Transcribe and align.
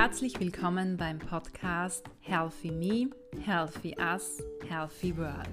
Herzlich 0.00 0.38
willkommen 0.38 0.96
beim 0.96 1.18
Podcast 1.18 2.04
Healthy 2.20 2.70
Me, 2.70 3.10
Healthy 3.44 3.96
Us, 3.98 4.40
Healthy 4.68 5.16
World. 5.16 5.48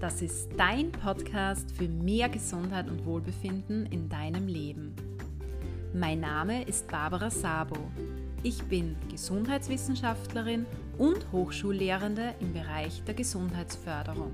Das 0.00 0.22
ist 0.22 0.48
dein 0.56 0.90
Podcast 0.90 1.70
für 1.72 1.86
mehr 1.86 2.30
Gesundheit 2.30 2.88
und 2.88 3.04
Wohlbefinden 3.04 3.84
in 3.92 4.08
deinem 4.08 4.46
Leben. 4.46 4.96
Mein 5.92 6.20
Name 6.20 6.62
ist 6.64 6.88
Barbara 6.88 7.28
Sabo. 7.28 7.76
Ich 8.42 8.62
bin 8.62 8.96
Gesundheitswissenschaftlerin 9.10 10.64
und 10.96 11.30
Hochschullehrende 11.30 12.34
im 12.40 12.54
Bereich 12.54 13.04
der 13.04 13.12
Gesundheitsförderung. 13.12 14.32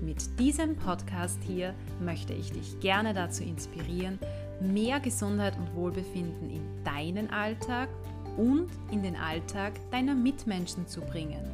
Mit 0.00 0.36
diesem 0.40 0.74
Podcast 0.74 1.38
hier 1.46 1.74
möchte 2.00 2.32
ich 2.32 2.50
dich 2.50 2.80
gerne 2.80 3.14
dazu 3.14 3.44
inspirieren, 3.44 4.18
mehr 4.60 4.98
Gesundheit 4.98 5.56
und 5.58 5.76
Wohlbefinden 5.76 6.50
in 6.50 6.82
deinen 6.82 7.30
Alltag 7.30 7.88
und 8.36 8.68
in 8.90 9.02
den 9.02 9.16
Alltag 9.16 9.72
deiner 9.90 10.14
Mitmenschen 10.14 10.86
zu 10.86 11.00
bringen. 11.00 11.50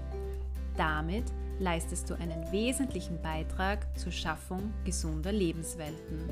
Damit 0.76 1.24
leistest 1.58 2.08
du 2.08 2.14
einen 2.14 2.50
wesentlichen 2.50 3.20
Beitrag 3.20 3.86
zur 3.98 4.12
Schaffung 4.12 4.72
gesunder 4.84 5.30
Lebenswelten. 5.30 6.30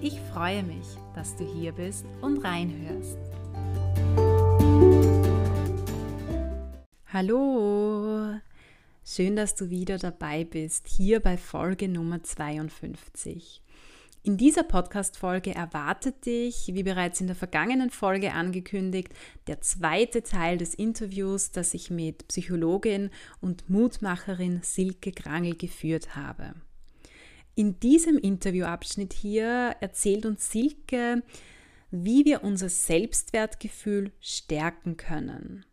Ich 0.00 0.18
freue 0.32 0.62
mich, 0.62 0.86
dass 1.14 1.36
du 1.36 1.44
hier 1.44 1.72
bist 1.72 2.06
und 2.22 2.38
reinhörst. 2.38 3.18
Hallo, 7.12 8.38
schön, 9.04 9.36
dass 9.36 9.54
du 9.54 9.68
wieder 9.68 9.98
dabei 9.98 10.44
bist, 10.44 10.88
hier 10.88 11.20
bei 11.20 11.36
Folge 11.36 11.88
Nummer 11.88 12.22
52. 12.22 13.60
In 14.22 14.36
dieser 14.36 14.64
Podcast-Folge 14.64 15.54
erwartet 15.54 16.26
dich, 16.26 16.68
wie 16.74 16.82
bereits 16.82 17.22
in 17.22 17.26
der 17.26 17.36
vergangenen 17.36 17.88
Folge 17.88 18.32
angekündigt, 18.32 19.14
der 19.46 19.62
zweite 19.62 20.22
Teil 20.22 20.58
des 20.58 20.74
Interviews, 20.74 21.52
das 21.52 21.72
ich 21.72 21.90
mit 21.90 22.28
Psychologin 22.28 23.08
und 23.40 23.70
Mutmacherin 23.70 24.60
Silke 24.62 25.12
Krangel 25.12 25.56
geführt 25.56 26.16
habe. 26.16 26.54
In 27.54 27.80
diesem 27.80 28.18
Interviewabschnitt 28.18 29.14
hier 29.14 29.76
erzählt 29.80 30.26
uns 30.26 30.50
Silke, 30.50 31.22
wie 31.90 32.26
wir 32.26 32.44
unser 32.44 32.68
Selbstwertgefühl 32.68 34.12
stärken 34.20 34.98
können. 34.98 35.64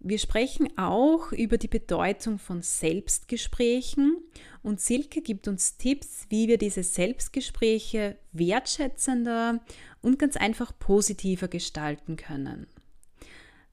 Wir 0.00 0.18
sprechen 0.18 0.68
auch 0.78 1.32
über 1.32 1.58
die 1.58 1.66
Bedeutung 1.68 2.38
von 2.38 2.62
Selbstgesprächen 2.62 4.16
und 4.62 4.80
Silke 4.80 5.22
gibt 5.22 5.48
uns 5.48 5.76
Tipps, 5.76 6.26
wie 6.28 6.46
wir 6.46 6.56
diese 6.56 6.84
Selbstgespräche 6.84 8.16
wertschätzender 8.32 9.60
und 10.00 10.18
ganz 10.20 10.36
einfach 10.36 10.72
positiver 10.78 11.48
gestalten 11.48 12.16
können. 12.16 12.68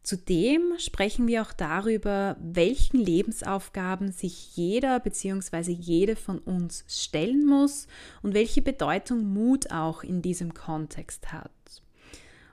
Zudem 0.02 0.74
sprechen 0.78 1.28
wir 1.28 1.44
auch 1.44 1.54
darüber, 1.54 2.38
welchen 2.40 2.98
Lebensaufgaben 3.00 4.12
sich 4.12 4.56
jeder 4.56 5.00
bzw. 5.00 5.72
jede 5.72 6.16
von 6.16 6.40
uns 6.40 6.86
stellen 6.88 7.46
muss 7.46 7.88
und 8.24 8.34
welche 8.34 8.62
Bedeutung 8.62 9.26
Mut 9.32 9.72
auch 9.72 10.04
in 10.04 10.22
diesem 10.22 10.54
Kontext 10.56 11.32
hat. 11.32 11.52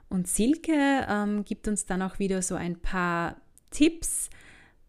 Und 0.08 0.28
Silke 0.28 1.06
ähm, 1.08 1.44
gibt 1.44 1.68
uns 1.68 1.86
dann 1.86 2.02
auch 2.02 2.18
wieder 2.18 2.42
so 2.42 2.54
ein 2.54 2.78
paar 2.78 3.36
Tipps, 3.72 4.30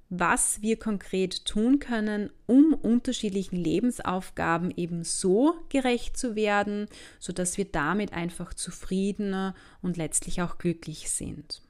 was 0.10 0.62
wir 0.62 0.78
konkret 0.78 1.46
tun 1.46 1.80
können, 1.80 2.30
um 2.46 2.74
unterschiedlichen 2.74 3.56
Lebensaufgaben 3.56 4.72
eben 4.76 5.04
so 5.04 5.56
gerecht 5.70 6.18
zu 6.18 6.36
werden, 6.36 6.88
sodass 7.20 7.58
wir 7.58 7.66
damit 7.66 8.14
einfach 8.14 8.54
zufriedener 8.54 9.56
und 9.82 9.98
letztlich 9.98 10.44
auch 10.44 10.60
glücklich 10.60 11.10
sind. 11.10 11.64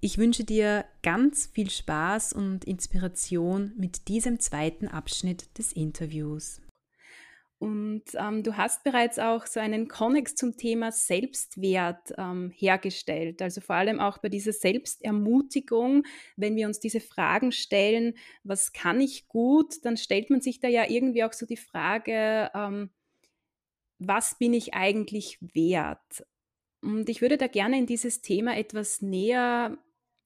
Ich 0.00 0.16
wünsche 0.16 0.44
dir 0.44 0.86
ganz 1.02 1.46
viel 1.52 1.68
Spaß 1.68 2.32
und 2.32 2.64
Inspiration 2.64 3.72
mit 3.76 4.08
diesem 4.08 4.40
zweiten 4.40 4.88
Abschnitt 4.88 5.58
des 5.58 5.72
Interviews. 5.74 6.62
Und 7.60 8.04
ähm, 8.14 8.42
du 8.42 8.56
hast 8.56 8.84
bereits 8.84 9.18
auch 9.18 9.44
so 9.44 9.60
einen 9.60 9.86
Konnex 9.86 10.34
zum 10.34 10.56
Thema 10.56 10.92
Selbstwert 10.92 12.14
ähm, 12.16 12.50
hergestellt. 12.56 13.42
Also 13.42 13.60
vor 13.60 13.76
allem 13.76 14.00
auch 14.00 14.16
bei 14.16 14.30
dieser 14.30 14.54
Selbstermutigung, 14.54 16.04
wenn 16.36 16.56
wir 16.56 16.66
uns 16.66 16.80
diese 16.80 17.00
Fragen 17.00 17.52
stellen, 17.52 18.14
was 18.44 18.72
kann 18.72 18.98
ich 19.02 19.28
gut, 19.28 19.84
dann 19.84 19.98
stellt 19.98 20.30
man 20.30 20.40
sich 20.40 20.60
da 20.60 20.68
ja 20.68 20.88
irgendwie 20.88 21.22
auch 21.22 21.34
so 21.34 21.44
die 21.44 21.58
Frage, 21.58 22.50
ähm, 22.54 22.88
was 23.98 24.38
bin 24.38 24.54
ich 24.54 24.72
eigentlich 24.72 25.36
wert? 25.42 26.24
Und 26.80 27.10
ich 27.10 27.20
würde 27.20 27.36
da 27.36 27.46
gerne 27.46 27.76
in 27.76 27.84
dieses 27.84 28.22
Thema 28.22 28.56
etwas 28.56 29.02
näher 29.02 29.76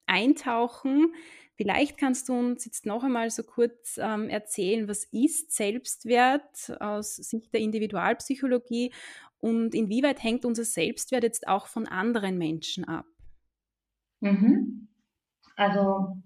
eintauchen, 0.07 1.13
Vielleicht 1.57 1.99
kannst 1.99 2.29
du 2.29 2.35
uns 2.35 2.65
jetzt 2.65 2.85
noch 2.85 3.05
einmal 3.05 3.31
so 3.31 3.45
kurz 3.45 3.99
ähm, 4.03 4.29
erzählen, 4.29 4.89
was 4.89 5.05
ist 5.13 5.53
Selbstwert 5.53 6.77
aus 6.81 7.17
Sicht 7.17 7.53
der 7.53 7.61
Individualpsychologie 7.61 8.93
und 9.39 9.75
inwieweit 9.75 10.23
hängt 10.23 10.45
unser 10.45 10.65
Selbstwert 10.65 11.23
jetzt 11.23 11.47
auch 11.47 11.67
von 11.67 11.87
anderen 11.87 12.39
Menschen 12.39 12.85
ab? 12.85 13.07
Mhm. 14.21 14.89
Also 15.55 16.17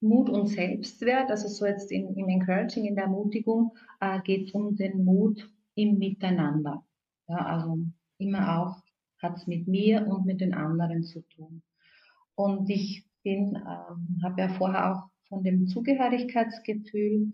Mut 0.00 0.30
und 0.30 0.46
Selbstwert, 0.46 1.30
also 1.30 1.48
so 1.48 1.66
jetzt 1.66 1.92
in, 1.92 2.14
im 2.16 2.28
Encouraging, 2.28 2.86
in 2.86 2.94
der 2.94 3.04
Ermutigung, 3.04 3.76
äh, 4.00 4.20
geht 4.22 4.48
es 4.48 4.54
um 4.54 4.76
den 4.76 5.04
Mut 5.04 5.50
im 5.74 5.98
Miteinander. 5.98 6.84
Ja, 7.28 7.36
also 7.36 7.78
immer 8.16 8.58
auch 8.58 8.82
hat 9.20 9.36
es 9.36 9.46
mit 9.46 9.68
mir 9.68 10.06
und 10.06 10.24
mit 10.24 10.40
den 10.40 10.54
anderen 10.54 11.02
zu 11.02 11.20
tun. 11.28 11.62
Und 12.34 12.70
ich 12.70 13.04
bin, 13.22 13.56
ähm, 13.56 14.20
habe 14.22 14.40
ja 14.40 14.48
vorher 14.48 14.92
auch 14.92 15.02
von 15.28 15.42
dem 15.42 15.66
Zugehörigkeitsgefühl 15.66 17.32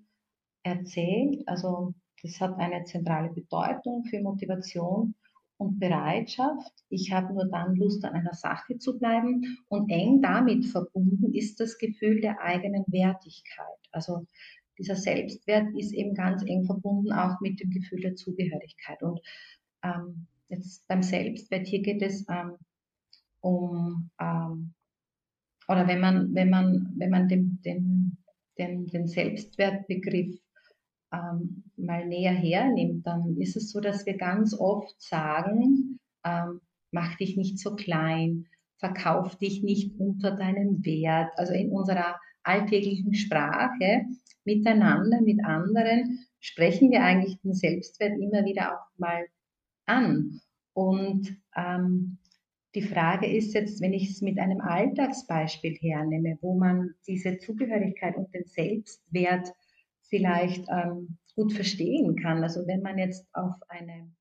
erzählt. 0.62 1.47
Also 1.47 1.94
das 2.22 2.41
hat 2.41 2.58
eine 2.58 2.84
zentrale 2.84 3.30
Bedeutung 3.30 4.04
für 4.04 4.20
Motivation 4.20 5.14
und 5.58 5.78
Bereitschaft. 5.78 6.72
Ich 6.88 7.12
habe 7.12 7.32
nur 7.32 7.47
dann 7.47 7.76
Lust, 7.76 8.04
an 8.04 8.14
einer 8.14 8.34
Sache 8.34 8.78
zu 8.78 8.98
bleiben. 8.98 9.58
Und 9.69 9.91
eng 9.91 10.20
damit 10.20 10.66
verbunden 10.66 11.32
ist 11.32 11.60
das 11.60 11.78
Gefühl 11.78 12.20
der 12.20 12.41
eigenen 12.41 12.84
Wertigkeit. 12.88 13.78
Also 13.92 14.26
dieser 14.78 14.97
Selbstwert 14.97 15.74
ist 15.76 15.92
eben 15.92 16.14
ganz 16.14 16.42
eng 16.42 16.64
verbunden 16.64 17.12
auch 17.12 17.41
mit 17.41 17.60
dem 17.60 17.70
Gefühl 17.70 18.00
der 18.00 18.16
Zugehörigkeit. 18.16 19.03
Und 19.03 19.20
ähm, 19.82 20.26
jetzt 20.48 20.86
beim 20.88 21.03
Selbstwert, 21.03 21.66
hier 21.66 21.80
geht 21.80 22.03
es 22.03 22.26
ähm, 22.28 22.56
um 23.41 24.10
ähm, 24.20 24.74
oder 25.69 25.87
wenn 25.88 26.00
man, 26.00 26.34
wenn 26.34 26.50
man, 26.50 26.93
wenn 26.97 27.10
man 27.10 27.28
den, 27.28 27.60
den, 27.65 28.19
den, 28.59 28.87
den 28.87 29.06
Selbstwertbegriff 29.06 30.38
ähm, 31.12 31.65
mal 31.77 32.06
näher 32.06 32.32
hernimmt, 32.32 33.06
dann 33.06 33.37
ist 33.37 33.56
es 33.56 33.71
so, 33.71 33.81
dass 33.81 34.06
wir 34.06 34.16
ganz 34.16 34.54
oft 34.59 35.00
sagen, 35.00 35.99
ähm, 36.25 36.60
mach 36.91 37.16
dich 37.16 37.37
nicht 37.37 37.59
so 37.59 37.75
klein, 37.75 38.47
verkauf 38.78 39.37
dich 39.37 39.62
nicht 39.62 39.99
unter 39.99 40.37
deinem 40.37 40.84
Wert. 40.84 41.31
Also 41.37 41.53
in 41.53 41.71
unserer 41.71 42.16
alltäglichen 42.43 43.15
Sprache 43.15 44.04
miteinander, 44.44 45.21
mit 45.21 45.44
anderen, 45.44 46.27
sprechen 46.41 46.91
wir 46.91 47.03
eigentlich 47.03 47.41
den 47.41 47.54
Selbstwert 47.54 48.19
immer 48.21 48.44
wieder 48.44 48.75
auch 48.75 48.98
mal 48.98 49.27
an. 49.87 50.41
Und 50.72 51.37
ähm, 51.56 52.19
die 52.76 52.82
Frage 52.82 53.26
ist 53.26 53.54
jetzt, 53.54 53.81
wenn 53.81 53.94
ich 53.94 54.10
es 54.10 54.20
mit 54.20 54.38
einem 54.38 54.60
Alltagsbeispiel 54.60 55.78
hernehme, 55.81 56.37
wo 56.42 56.59
man 56.59 56.94
diese 57.06 57.38
Zugehörigkeit 57.38 58.16
und 58.16 58.32
den 58.34 58.44
Selbstwert 58.44 59.50
vielleicht 60.03 60.66
ähm, 60.69 61.16
gut 61.34 61.54
verstehen 61.54 62.16
kann. 62.16 62.42
Also 62.42 62.66
wenn 62.66 62.82
man 62.82 62.98
jetzt 62.98 63.26
auf 63.32 63.54
eine 63.69 64.12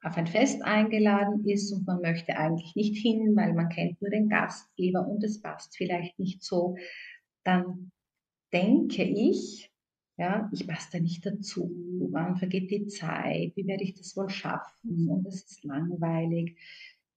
auf 0.00 0.16
ein 0.16 0.28
Fest 0.28 0.62
eingeladen 0.62 1.44
ist 1.44 1.72
und 1.72 1.84
man 1.84 2.00
möchte 2.00 2.36
eigentlich 2.36 2.76
nicht 2.76 2.96
hin, 2.96 3.34
weil 3.34 3.52
man 3.52 3.68
kennt 3.68 4.00
nur 4.00 4.12
den 4.12 4.28
Gastgeber 4.28 5.04
und 5.04 5.24
es 5.24 5.42
passt 5.42 5.76
vielleicht 5.76 6.20
nicht 6.20 6.44
so, 6.44 6.76
dann 7.42 7.90
denke 8.52 9.02
ich, 9.02 9.72
ja, 10.16 10.48
ich 10.52 10.68
passe 10.68 10.90
da 10.92 11.00
nicht 11.00 11.26
dazu, 11.26 11.68
wann 12.12 12.36
vergeht 12.36 12.70
die 12.70 12.86
Zeit, 12.86 13.56
wie 13.56 13.66
werde 13.66 13.82
ich 13.82 13.94
das 13.94 14.16
wohl 14.16 14.30
schaffen? 14.30 15.08
Und 15.08 15.26
es 15.26 15.42
ist 15.42 15.64
langweilig 15.64 16.56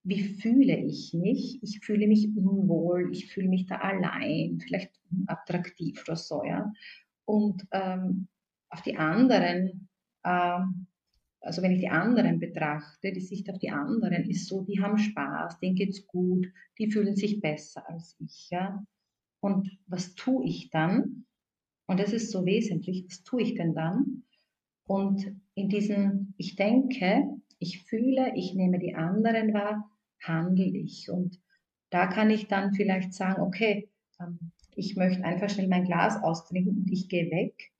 wie 0.04 0.22
fühle 0.22 0.76
ich 0.76 1.14
mich? 1.14 1.62
Ich 1.62 1.80
fühle 1.80 2.08
mich 2.08 2.28
unwohl, 2.36 3.10
ich 3.12 3.32
fühle 3.32 3.48
mich 3.48 3.66
da 3.66 3.76
allein, 3.76 4.58
vielleicht 4.60 4.90
unattraktiv 5.10 6.02
oder 6.06 6.16
so, 6.16 6.44
ja. 6.44 6.72
Und 7.24 7.66
ähm, 7.70 8.28
auf 8.68 8.82
die 8.82 8.96
anderen, 8.96 9.88
ähm, 10.24 10.86
also 11.40 11.62
wenn 11.62 11.72
ich 11.72 11.80
die 11.80 11.88
anderen 11.88 12.40
betrachte, 12.40 13.12
die 13.12 13.20
Sicht 13.20 13.48
auf 13.50 13.58
die 13.58 13.70
anderen 13.70 14.28
ist 14.28 14.46
so, 14.46 14.62
die 14.62 14.80
haben 14.80 14.98
Spaß, 14.98 15.60
denen 15.60 15.76
geht's 15.76 16.06
gut, 16.06 16.46
die 16.78 16.90
fühlen 16.90 17.14
sich 17.14 17.40
besser 17.40 17.88
als 17.88 18.16
ich, 18.18 18.48
ja. 18.50 18.84
Und 19.40 19.78
was 19.86 20.14
tue 20.14 20.44
ich 20.44 20.70
dann? 20.70 21.26
Und 21.86 22.00
das 22.00 22.12
ist 22.12 22.30
so 22.30 22.44
wesentlich, 22.44 23.04
was 23.08 23.22
tue 23.22 23.42
ich 23.42 23.54
denn 23.54 23.74
dann? 23.74 24.24
Und 24.84 25.36
in 25.54 25.68
diesem, 25.68 26.34
ich 26.38 26.56
denke, 26.56 27.24
ich 27.58 27.82
fühle, 27.82 28.32
ich 28.34 28.54
nehme 28.54 28.78
die 28.78 28.94
anderen 28.94 29.52
wahr, 29.54 29.88
handle 30.22 30.64
ich. 30.64 31.10
Und 31.10 31.40
da 31.90 32.06
kann 32.06 32.30
ich 32.30 32.48
dann 32.48 32.72
vielleicht 32.74 33.12
sagen, 33.12 33.42
okay, 33.42 33.88
ähm, 34.20 34.38
ich 34.74 34.96
möchte 34.96 35.24
einfach 35.24 35.50
schnell 35.50 35.68
mein 35.68 35.84
Glas 35.84 36.22
austrinken 36.22 36.78
und 36.78 36.90
ich 36.90 37.08
gehe 37.08 37.30
weg. 37.30 37.72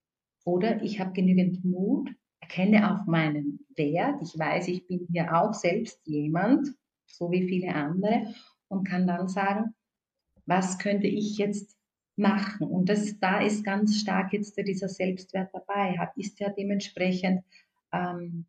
Oder 0.44 0.83
ich 0.83 1.00
habe 1.00 1.12
genügend 1.12 1.65
Mut, 1.65 2.11
erkenne 2.41 2.93
auch 2.93 3.06
meinen 3.06 3.61
Wert. 3.77 4.21
Ich 4.23 4.39
weiß, 4.39 4.69
ich 4.69 4.87
bin 4.87 5.06
hier 5.11 5.35
auch 5.35 5.55
selbst 5.55 6.00
jemand, 6.05 6.69
so 7.06 7.31
wie 7.31 7.49
viele 7.49 7.75
andere, 7.75 8.35
und 8.69 8.85
kann 8.85 9.06
dann 9.06 9.29
sagen, 9.29 9.75
was 10.47 10.79
könnte 10.79 11.06
ich 11.06 11.38
jetzt 11.38 11.77
machen? 12.17 12.67
Und 12.67 12.88
das, 12.88 13.19
da 13.21 13.41
ist 13.41 13.65
ganz 13.65 14.00
stark 14.00 14.33
jetzt 14.33 14.56
dieser 14.56 14.88
Selbstwert 14.88 15.50
dabei. 15.53 15.97
Ist 16.17 16.41
ja 16.41 16.50
dementsprechend 16.50 17.45
ähm, 17.93 18.47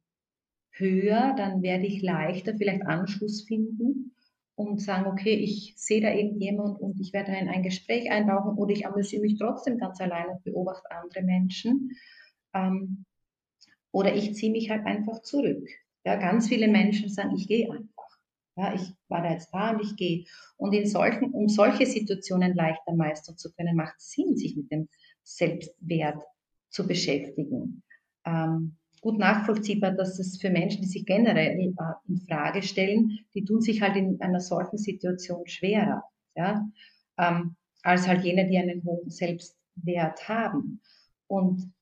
höher, 0.74 1.34
dann 1.38 1.62
werde 1.62 1.86
ich 1.86 2.02
leichter 2.02 2.56
vielleicht 2.56 2.84
Anschluss 2.84 3.44
finden 3.44 4.16
und 4.56 4.81
sagen, 4.81 5.08
okay, 5.08 5.34
ich 5.34 5.74
sehe 5.78 6.02
da 6.02 6.12
irgendjemand 6.12 6.80
und 6.80 7.00
ich 7.00 7.14
werde 7.14 7.31
in 7.31 7.50
ein 7.50 7.64
Gespräch 7.64 8.12
eintauchen 8.12 8.58
oder 8.58 8.72
ich 8.72 8.86
amüsiere 8.86 9.22
mich 9.22 9.38
trotzdem 9.38 9.78
ganz 9.78 10.00
allein 10.00 10.30
und 10.30 10.44
beobachte 10.44 10.92
andere 10.92 11.24
Menschen. 11.24 11.92
Ähm, 12.54 13.06
oder 13.92 14.16
ich 14.16 14.36
ziehe 14.36 14.52
mich 14.52 14.70
halt 14.70 14.86
einfach 14.86 15.22
zurück. 15.22 15.68
Ja, 16.06 16.16
ganz 16.16 16.48
viele 16.48 16.68
Menschen 16.68 17.10
sagen, 17.10 17.36
ich 17.36 17.48
gehe 17.48 17.72
einfach. 17.72 17.90
Ja, 18.56 18.74
ich 18.75 18.94
war 19.08 19.24
da 19.24 19.31
jetzt 19.31 19.52
da 19.52 19.72
und 19.72 19.81
ich 19.81 19.96
gehe. 19.96 20.25
Und 20.58 20.74
in 20.74 20.86
solchen, 20.86 21.31
um 21.31 21.48
solche 21.50 21.86
Situationen 21.86 22.54
leichter 22.54 22.94
meistern 22.94 23.38
zu 23.38 23.52
können, 23.54 23.75
macht 23.75 23.96
es 23.98 24.12
Sinn, 24.12 24.36
sich 24.38 24.56
mit 24.56 24.72
dem 24.72 24.90
Selbstwert 25.24 26.22
zu 26.70 26.88
beschäftigen. 26.88 27.84
Ähm, 28.25 28.78
gut 29.03 29.19
nachvollziehbar, 29.19 29.91
dass 29.91 30.17
es 30.17 30.39
für 30.39 30.50
Menschen, 30.50 30.81
die 30.81 30.88
sich 30.88 31.05
generell 31.05 31.59
äh, 31.59 31.73
in 32.07 32.17
Frage 32.21 32.63
stellen, 32.63 33.19
die 33.35 33.44
tun 33.44 33.61
sich 33.61 33.81
halt 33.81 33.97
in 33.97 34.19
einer 34.21 34.39
solchen 34.39 34.77
Situation 34.77 35.45
schwerer, 35.45 36.03
ja, 36.35 36.65
ähm, 37.19 37.55
als 37.83 38.07
halt 38.07 38.23
jene, 38.23 38.47
die 38.47 38.57
einen 38.57 38.83
hohen 38.85 39.09
Selbstwert 39.09 40.29
haben. 40.29 40.79
Und 41.27 41.73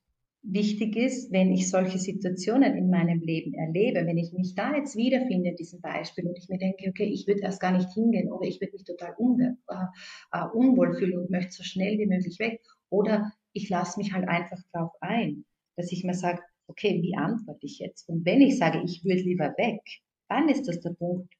wichtig 0.41 0.95
ist, 0.95 1.31
wenn 1.31 1.51
ich 1.51 1.69
solche 1.69 1.99
Situationen 1.99 2.75
in 2.75 2.89
meinem 2.89 3.21
Leben 3.21 3.53
erlebe, 3.53 4.07
wenn 4.07 4.17
ich 4.17 4.33
mich 4.33 4.55
da 4.55 4.75
jetzt 4.75 4.95
wiederfinde 4.95 5.51
in 5.51 5.55
diesem 5.55 5.79
Beispiel 5.79 6.25
und 6.25 6.35
ich 6.39 6.49
mir 6.49 6.57
denke, 6.57 6.89
okay, 6.89 7.05
ich 7.05 7.27
würde 7.27 7.41
erst 7.41 7.61
gar 7.61 7.71
nicht 7.71 7.93
hingehen 7.93 8.31
oder 8.31 8.47
ich 8.47 8.59
würde 8.59 8.73
mich 8.73 8.83
total 8.83 9.13
unwohl, 9.19 9.57
äh, 9.69 10.39
äh, 10.39 10.47
unwohl 10.53 10.95
fühlen 10.95 11.19
und 11.19 11.29
möchte 11.29 11.51
so 11.51 11.61
schnell 11.61 11.99
wie 11.99 12.07
möglich 12.07 12.39
weg 12.39 12.61
oder 12.89 13.31
ich 13.53 13.69
lasse 13.69 13.99
mich 13.99 14.11
halt 14.11 14.27
einfach 14.27 14.59
drauf 14.73 14.91
ein, 15.01 15.45
dass 15.75 15.91
ich 15.91 16.03
mir 16.03 16.15
sage, 16.15 16.41
okay, 16.71 17.01
wie 17.01 17.15
antworte 17.15 17.65
ich 17.65 17.79
jetzt? 17.79 18.09
Und 18.09 18.25
wenn 18.25 18.41
ich 18.41 18.57
sage, 18.57 18.81
ich 18.83 19.03
würde 19.03 19.21
lieber 19.21 19.53
weg, 19.57 19.81
dann 20.29 20.49
ist 20.49 20.67
das 20.67 20.79
der 20.79 20.93
Punkt, 20.93 21.33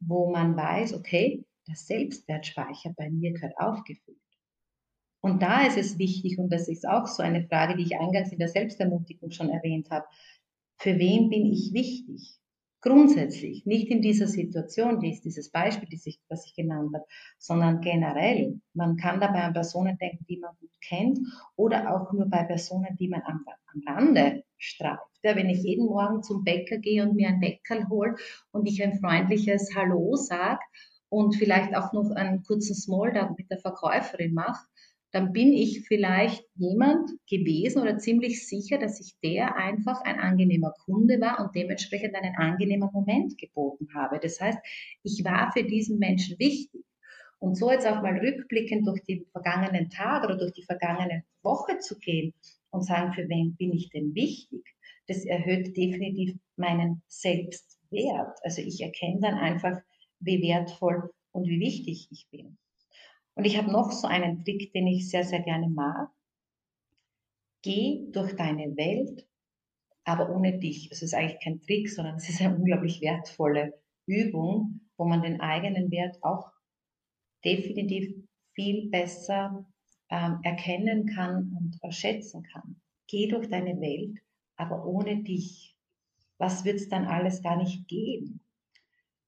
wo 0.00 0.30
man 0.30 0.56
weiß, 0.56 0.94
okay, 0.94 1.44
der 1.66 1.76
Selbstwertspeicher 1.76 2.92
bei 2.96 3.10
mir 3.10 3.32
gehört 3.32 3.56
aufgefüllt. 3.58 4.18
Und 5.22 5.40
da 5.40 5.66
ist 5.66 5.78
es 5.78 5.98
wichtig, 5.98 6.38
und 6.38 6.52
das 6.52 6.68
ist 6.68 6.86
auch 6.86 7.06
so 7.06 7.22
eine 7.22 7.46
Frage, 7.48 7.76
die 7.76 7.84
ich 7.84 7.98
eingangs 7.98 8.30
in 8.30 8.38
der 8.38 8.48
Selbstermutigung 8.48 9.30
schon 9.30 9.48
erwähnt 9.48 9.90
habe, 9.90 10.06
für 10.76 10.98
wen 10.98 11.30
bin 11.30 11.46
ich 11.46 11.72
wichtig? 11.72 12.38
Grundsätzlich, 12.84 13.64
nicht 13.64 13.88
in 13.88 14.02
dieser 14.02 14.26
Situation, 14.26 15.00
die 15.00 15.10
ist 15.10 15.24
dieses 15.24 15.50
Beispiel, 15.50 15.88
das 15.90 16.04
ich, 16.04 16.20
das 16.28 16.44
ich 16.44 16.54
genannt 16.54 16.90
habe, 16.92 17.06
sondern 17.38 17.80
generell. 17.80 18.60
Man 18.74 18.98
kann 18.98 19.20
dabei 19.20 19.44
an 19.44 19.54
Personen 19.54 19.96
denken, 19.96 20.26
die 20.28 20.36
man 20.36 20.54
gut 20.60 20.78
kennt 20.86 21.18
oder 21.56 21.94
auch 21.94 22.12
nur 22.12 22.26
bei 22.26 22.42
Personen, 22.42 22.94
die 23.00 23.08
man 23.08 23.22
am, 23.22 23.42
am 23.72 23.82
Rande 23.86 24.44
streift. 24.58 25.00
Ja, 25.22 25.34
wenn 25.34 25.48
ich 25.48 25.62
jeden 25.62 25.86
Morgen 25.86 26.22
zum 26.22 26.44
Bäcker 26.44 26.76
gehe 26.76 27.02
und 27.02 27.16
mir 27.16 27.28
ein 27.28 27.40
Bäckerl 27.40 27.88
hole 27.88 28.16
und 28.52 28.68
ich 28.68 28.82
ein 28.82 28.98
freundliches 28.98 29.74
Hallo 29.74 30.14
sage 30.16 30.60
und 31.08 31.36
vielleicht 31.36 31.74
auch 31.74 31.94
noch 31.94 32.10
einen 32.10 32.42
kurzen 32.42 32.74
Smalltalk 32.74 33.38
mit 33.38 33.50
der 33.50 33.60
Verkäuferin 33.60 34.34
mache, 34.34 34.62
dann 35.14 35.32
bin 35.32 35.52
ich 35.52 35.86
vielleicht 35.86 36.44
jemand 36.56 37.08
gewesen 37.30 37.80
oder 37.80 37.98
ziemlich 37.98 38.48
sicher, 38.48 38.78
dass 38.78 39.00
ich 39.00 39.14
der 39.22 39.54
einfach 39.54 40.00
ein 40.00 40.18
angenehmer 40.18 40.74
Kunde 40.84 41.20
war 41.20 41.38
und 41.38 41.54
dementsprechend 41.54 42.16
einen 42.16 42.34
angenehmen 42.34 42.90
Moment 42.92 43.38
geboten 43.38 43.86
habe. 43.94 44.18
Das 44.18 44.40
heißt, 44.40 44.58
ich 45.04 45.24
war 45.24 45.52
für 45.52 45.62
diesen 45.62 46.00
Menschen 46.00 46.36
wichtig. 46.40 46.82
Und 47.38 47.56
so 47.56 47.70
jetzt 47.70 47.86
auch 47.86 48.02
mal 48.02 48.18
rückblickend 48.18 48.88
durch 48.88 49.04
die 49.04 49.24
vergangenen 49.30 49.88
Tage 49.88 50.26
oder 50.26 50.36
durch 50.36 50.52
die 50.52 50.64
vergangene 50.64 51.22
Woche 51.42 51.78
zu 51.78 51.96
gehen 52.00 52.34
und 52.70 52.82
sagen, 52.82 53.12
für 53.12 53.28
wen 53.28 53.54
bin 53.54 53.72
ich 53.72 53.90
denn 53.90 54.16
wichtig? 54.16 54.64
Das 55.06 55.24
erhöht 55.24 55.76
definitiv 55.76 56.34
meinen 56.56 57.02
Selbstwert. 57.06 58.36
Also 58.42 58.62
ich 58.62 58.80
erkenne 58.80 59.20
dann 59.20 59.34
einfach, 59.34 59.78
wie 60.18 60.42
wertvoll 60.42 61.12
und 61.30 61.46
wie 61.46 61.60
wichtig 61.60 62.08
ich 62.10 62.26
bin. 62.32 62.58
Und 63.34 63.44
ich 63.44 63.56
habe 63.58 63.70
noch 63.70 63.90
so 63.90 64.06
einen 64.06 64.44
Trick, 64.44 64.72
den 64.72 64.86
ich 64.86 65.08
sehr, 65.10 65.24
sehr 65.24 65.40
gerne 65.40 65.68
mag. 65.68 66.08
Geh 67.62 68.06
durch 68.12 68.36
deine 68.36 68.76
Welt, 68.76 69.26
aber 70.04 70.30
ohne 70.30 70.58
dich. 70.58 70.90
Es 70.92 71.02
ist 71.02 71.14
eigentlich 71.14 71.42
kein 71.42 71.60
Trick, 71.60 71.88
sondern 71.88 72.16
es 72.16 72.28
ist 72.28 72.40
eine 72.40 72.56
unglaublich 72.56 73.00
wertvolle 73.00 73.74
Übung, 74.06 74.80
wo 74.96 75.06
man 75.06 75.22
den 75.22 75.40
eigenen 75.40 75.90
Wert 75.90 76.22
auch 76.22 76.52
definitiv 77.44 78.14
viel 78.54 78.90
besser 78.90 79.66
ähm, 80.10 80.40
erkennen 80.42 81.06
kann 81.06 81.56
und 81.80 81.94
schätzen 81.94 82.42
kann. 82.42 82.80
Geh 83.08 83.28
durch 83.28 83.48
deine 83.48 83.80
Welt, 83.80 84.18
aber 84.56 84.86
ohne 84.86 85.22
dich. 85.22 85.76
Was 86.38 86.64
wird 86.64 86.76
es 86.76 86.88
dann 86.88 87.06
alles 87.06 87.42
gar 87.42 87.56
nicht 87.56 87.88
geben? 87.88 88.40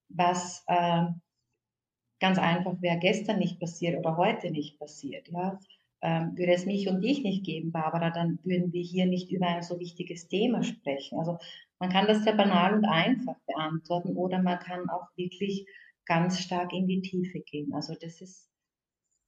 Was 0.08 0.64
äh, 0.66 1.06
ganz 2.20 2.38
einfach 2.38 2.80
wäre 2.80 2.98
gestern 2.98 3.38
nicht 3.38 3.60
passiert 3.60 3.98
oder 3.98 4.16
heute 4.16 4.50
nicht 4.50 4.78
passiert, 4.78 5.28
ja, 5.28 5.58
ähm, 6.02 6.36
würde 6.36 6.52
es 6.52 6.66
mich 6.66 6.88
und 6.88 7.00
dich 7.00 7.22
nicht 7.22 7.44
geben, 7.44 7.72
Barbara, 7.72 8.10
dann 8.10 8.38
würden 8.44 8.72
wir 8.72 8.82
hier 8.82 9.06
nicht 9.06 9.30
über 9.30 9.46
ein 9.46 9.62
so 9.62 9.80
wichtiges 9.80 10.28
Thema 10.28 10.62
sprechen. 10.62 11.18
Also 11.18 11.38
man 11.78 11.90
kann 11.90 12.06
das 12.06 12.22
sehr 12.22 12.34
banal 12.34 12.74
und 12.74 12.84
einfach 12.84 13.36
beantworten 13.46 14.16
oder 14.16 14.42
man 14.42 14.58
kann 14.58 14.88
auch 14.90 15.08
wirklich 15.16 15.66
ganz 16.04 16.40
stark 16.40 16.72
in 16.72 16.86
die 16.86 17.02
Tiefe 17.02 17.40
gehen. 17.40 17.72
Also 17.74 17.94
das 18.00 18.20
ist 18.20 18.48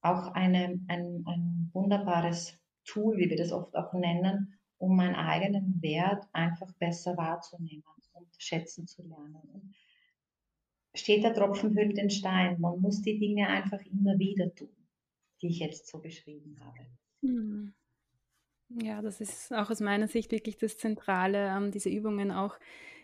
auch 0.01 0.33
eine, 0.33 0.79
ein, 0.87 1.23
ein 1.27 1.69
wunderbares 1.73 2.57
Tool, 2.85 3.17
wie 3.17 3.29
wir 3.29 3.37
das 3.37 3.51
oft 3.51 3.75
auch 3.75 3.93
nennen, 3.93 4.57
um 4.77 4.95
meinen 4.95 5.15
eigenen 5.15 5.81
Wert 5.81 6.25
einfach 6.31 6.71
besser 6.75 7.17
wahrzunehmen 7.17 7.83
und 8.13 8.27
schätzen 8.37 8.87
zu 8.87 9.03
lernen 9.03 9.73
steht 10.95 11.23
der 11.23 11.33
Tropfen 11.33 11.75
hüllt 11.75 11.97
den 11.97 12.09
Stein. 12.09 12.59
Man 12.59 12.79
muss 12.79 13.01
die 13.01 13.19
Dinge 13.19 13.47
einfach 13.47 13.81
immer 13.85 14.17
wieder 14.17 14.53
tun, 14.53 14.75
die 15.41 15.47
ich 15.47 15.59
jetzt 15.59 15.87
so 15.87 15.99
beschrieben 15.99 16.57
habe. 16.61 16.85
Hm. 17.21 17.73
Ja, 18.69 19.01
das 19.01 19.19
ist 19.19 19.51
auch 19.51 19.69
aus 19.71 19.79
meiner 19.79 20.07
Sicht 20.07 20.31
wirklich 20.31 20.57
das 20.57 20.77
Zentrale, 20.77 21.49
ähm, 21.49 21.71
diese 21.71 21.89
Übungen 21.89 22.31
auch 22.31 22.59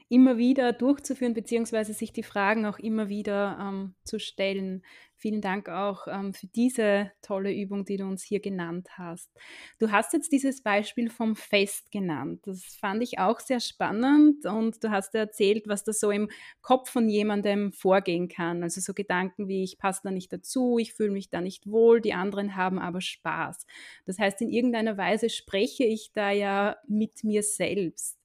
immer 0.09 0.37
wieder 0.37 0.71
durchzuführen, 0.73 1.33
beziehungsweise 1.33 1.93
sich 1.93 2.13
die 2.13 2.23
Fragen 2.23 2.65
auch 2.65 2.77
immer 2.77 3.09
wieder 3.09 3.57
ähm, 3.59 3.95
zu 4.03 4.19
stellen. 4.19 4.83
Vielen 5.17 5.41
Dank 5.41 5.69
auch 5.69 6.07
ähm, 6.07 6.33
für 6.33 6.45
diese 6.47 7.11
tolle 7.21 7.51
Übung, 7.53 7.85
die 7.85 7.97
du 7.97 8.03
uns 8.03 8.21
hier 8.21 8.39
genannt 8.39 8.89
hast. 8.97 9.31
Du 9.79 9.91
hast 9.91 10.13
jetzt 10.13 10.31
dieses 10.31 10.61
Beispiel 10.61 11.09
vom 11.09 11.35
Fest 11.35 11.91
genannt. 11.91 12.41
Das 12.43 12.63
fand 12.79 13.01
ich 13.01 13.17
auch 13.17 13.39
sehr 13.39 13.59
spannend 13.59 14.45
und 14.45 14.83
du 14.83 14.91
hast 14.91 15.15
erzählt, 15.15 15.67
was 15.67 15.83
da 15.83 15.93
so 15.93 16.11
im 16.11 16.29
Kopf 16.61 16.91
von 16.91 17.09
jemandem 17.09 17.71
vorgehen 17.71 18.27
kann. 18.27 18.61
Also 18.61 18.81
so 18.81 18.93
Gedanken 18.93 19.47
wie, 19.47 19.63
ich 19.63 19.79
passe 19.79 20.01
da 20.03 20.11
nicht 20.11 20.31
dazu, 20.31 20.77
ich 20.77 20.93
fühle 20.93 21.11
mich 21.11 21.29
da 21.29 21.41
nicht 21.41 21.65
wohl, 21.65 22.01
die 22.01 22.13
anderen 22.13 22.55
haben 22.55 22.77
aber 22.77 23.01
Spaß. 23.01 23.65
Das 24.05 24.19
heißt, 24.19 24.41
in 24.41 24.51
irgendeiner 24.51 24.97
Weise 24.97 25.29
spreche 25.29 25.85
ich 25.85 26.11
da 26.13 26.29
ja 26.29 26.75
mit 26.87 27.23
mir 27.23 27.41
selbst. 27.41 28.19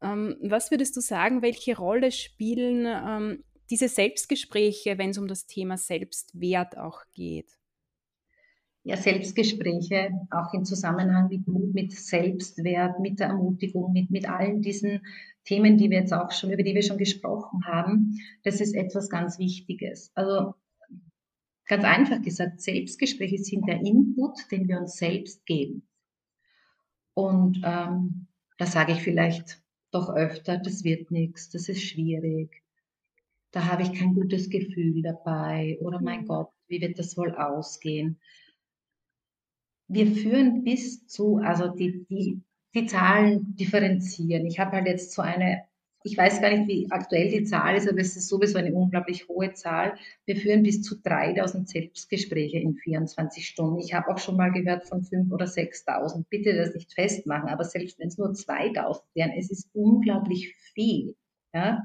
Ähm, 0.00 0.36
was 0.42 0.70
würdest 0.70 0.96
du 0.96 1.00
sagen, 1.00 1.42
welche 1.42 1.76
Rolle 1.76 2.12
spielen 2.12 2.86
ähm, 2.86 3.44
diese 3.70 3.88
Selbstgespräche, 3.88 4.98
wenn 4.98 5.10
es 5.10 5.18
um 5.18 5.28
das 5.28 5.46
Thema 5.46 5.76
Selbstwert 5.76 6.78
auch 6.78 7.02
geht? 7.12 7.58
Ja, 8.84 8.96
Selbstgespräche, 8.96 10.10
auch 10.30 10.54
im 10.54 10.64
Zusammenhang 10.64 11.28
mit 11.28 11.46
Mut, 11.46 11.74
mit 11.74 11.92
Selbstwert, 11.92 13.00
mit 13.00 13.18
der 13.18 13.28
Ermutigung, 13.28 13.92
mit, 13.92 14.10
mit 14.10 14.28
allen 14.28 14.62
diesen 14.62 15.02
Themen, 15.44 15.76
die 15.76 15.90
wir 15.90 15.98
jetzt 15.98 16.14
auch 16.14 16.30
schon, 16.32 16.50
über 16.50 16.62
die 16.62 16.74
wir 16.74 16.82
schon 16.82 16.96
gesprochen 16.96 17.66
haben, 17.66 18.18
das 18.44 18.60
ist 18.60 18.74
etwas 18.74 19.10
ganz 19.10 19.38
Wichtiges. 19.38 20.10
Also 20.14 20.54
ganz 21.66 21.84
einfach 21.84 22.22
gesagt, 22.22 22.60
Selbstgespräche 22.62 23.38
sind 23.38 23.68
der 23.68 23.80
Input, 23.80 24.50
den 24.50 24.68
wir 24.68 24.80
uns 24.80 24.96
selbst 24.96 25.44
geben. 25.44 25.86
Und 27.14 27.60
ähm, 27.64 28.28
da 28.58 28.66
sage 28.66 28.92
ich 28.92 29.02
vielleicht 29.02 29.60
doch 29.90 30.10
öfter, 30.10 30.58
das 30.58 30.84
wird 30.84 31.10
nichts, 31.10 31.48
das 31.50 31.68
ist 31.68 31.82
schwierig, 31.82 32.62
da 33.50 33.66
habe 33.66 33.82
ich 33.82 33.92
kein 33.94 34.14
gutes 34.14 34.50
Gefühl 34.50 35.02
dabei 35.02 35.78
oder 35.80 36.00
mein 36.00 36.22
mhm. 36.22 36.26
Gott, 36.26 36.50
wie 36.66 36.80
wird 36.80 36.98
das 36.98 37.16
wohl 37.16 37.34
ausgehen? 37.34 38.20
Wir 39.88 40.06
führen 40.06 40.64
bis 40.64 41.06
zu, 41.06 41.38
also 41.38 41.68
die, 41.68 42.04
die, 42.10 42.42
die 42.74 42.86
Zahlen 42.86 43.56
differenzieren. 43.56 44.46
Ich 44.46 44.58
habe 44.58 44.72
halt 44.72 44.86
jetzt 44.86 45.12
so 45.12 45.22
eine 45.22 45.64
ich 46.04 46.16
weiß 46.16 46.40
gar 46.40 46.50
nicht, 46.50 46.68
wie 46.68 46.90
aktuell 46.90 47.28
die 47.28 47.44
Zahl 47.44 47.76
ist, 47.76 47.88
aber 47.88 47.98
es 47.98 48.16
ist 48.16 48.28
sowieso 48.28 48.58
eine 48.58 48.72
unglaublich 48.72 49.28
hohe 49.28 49.52
Zahl. 49.54 49.94
Wir 50.26 50.36
führen 50.36 50.62
bis 50.62 50.82
zu 50.82 50.96
3000 51.02 51.68
Selbstgespräche 51.68 52.58
in 52.58 52.74
24 52.74 53.46
Stunden. 53.46 53.80
Ich 53.80 53.94
habe 53.94 54.08
auch 54.08 54.18
schon 54.18 54.36
mal 54.36 54.52
gehört 54.52 54.86
von 54.86 55.02
5.000 55.02 55.32
oder 55.32 55.46
6.000. 55.46 56.24
Bitte 56.30 56.54
das 56.54 56.74
nicht 56.74 56.92
festmachen, 56.92 57.48
aber 57.48 57.64
selbst 57.64 57.98
wenn 57.98 58.08
es 58.08 58.18
nur 58.18 58.28
2.000 58.28 59.02
wären, 59.14 59.32
es 59.36 59.50
ist 59.50 59.68
unglaublich 59.72 60.54
viel. 60.74 61.16
Ja? 61.52 61.84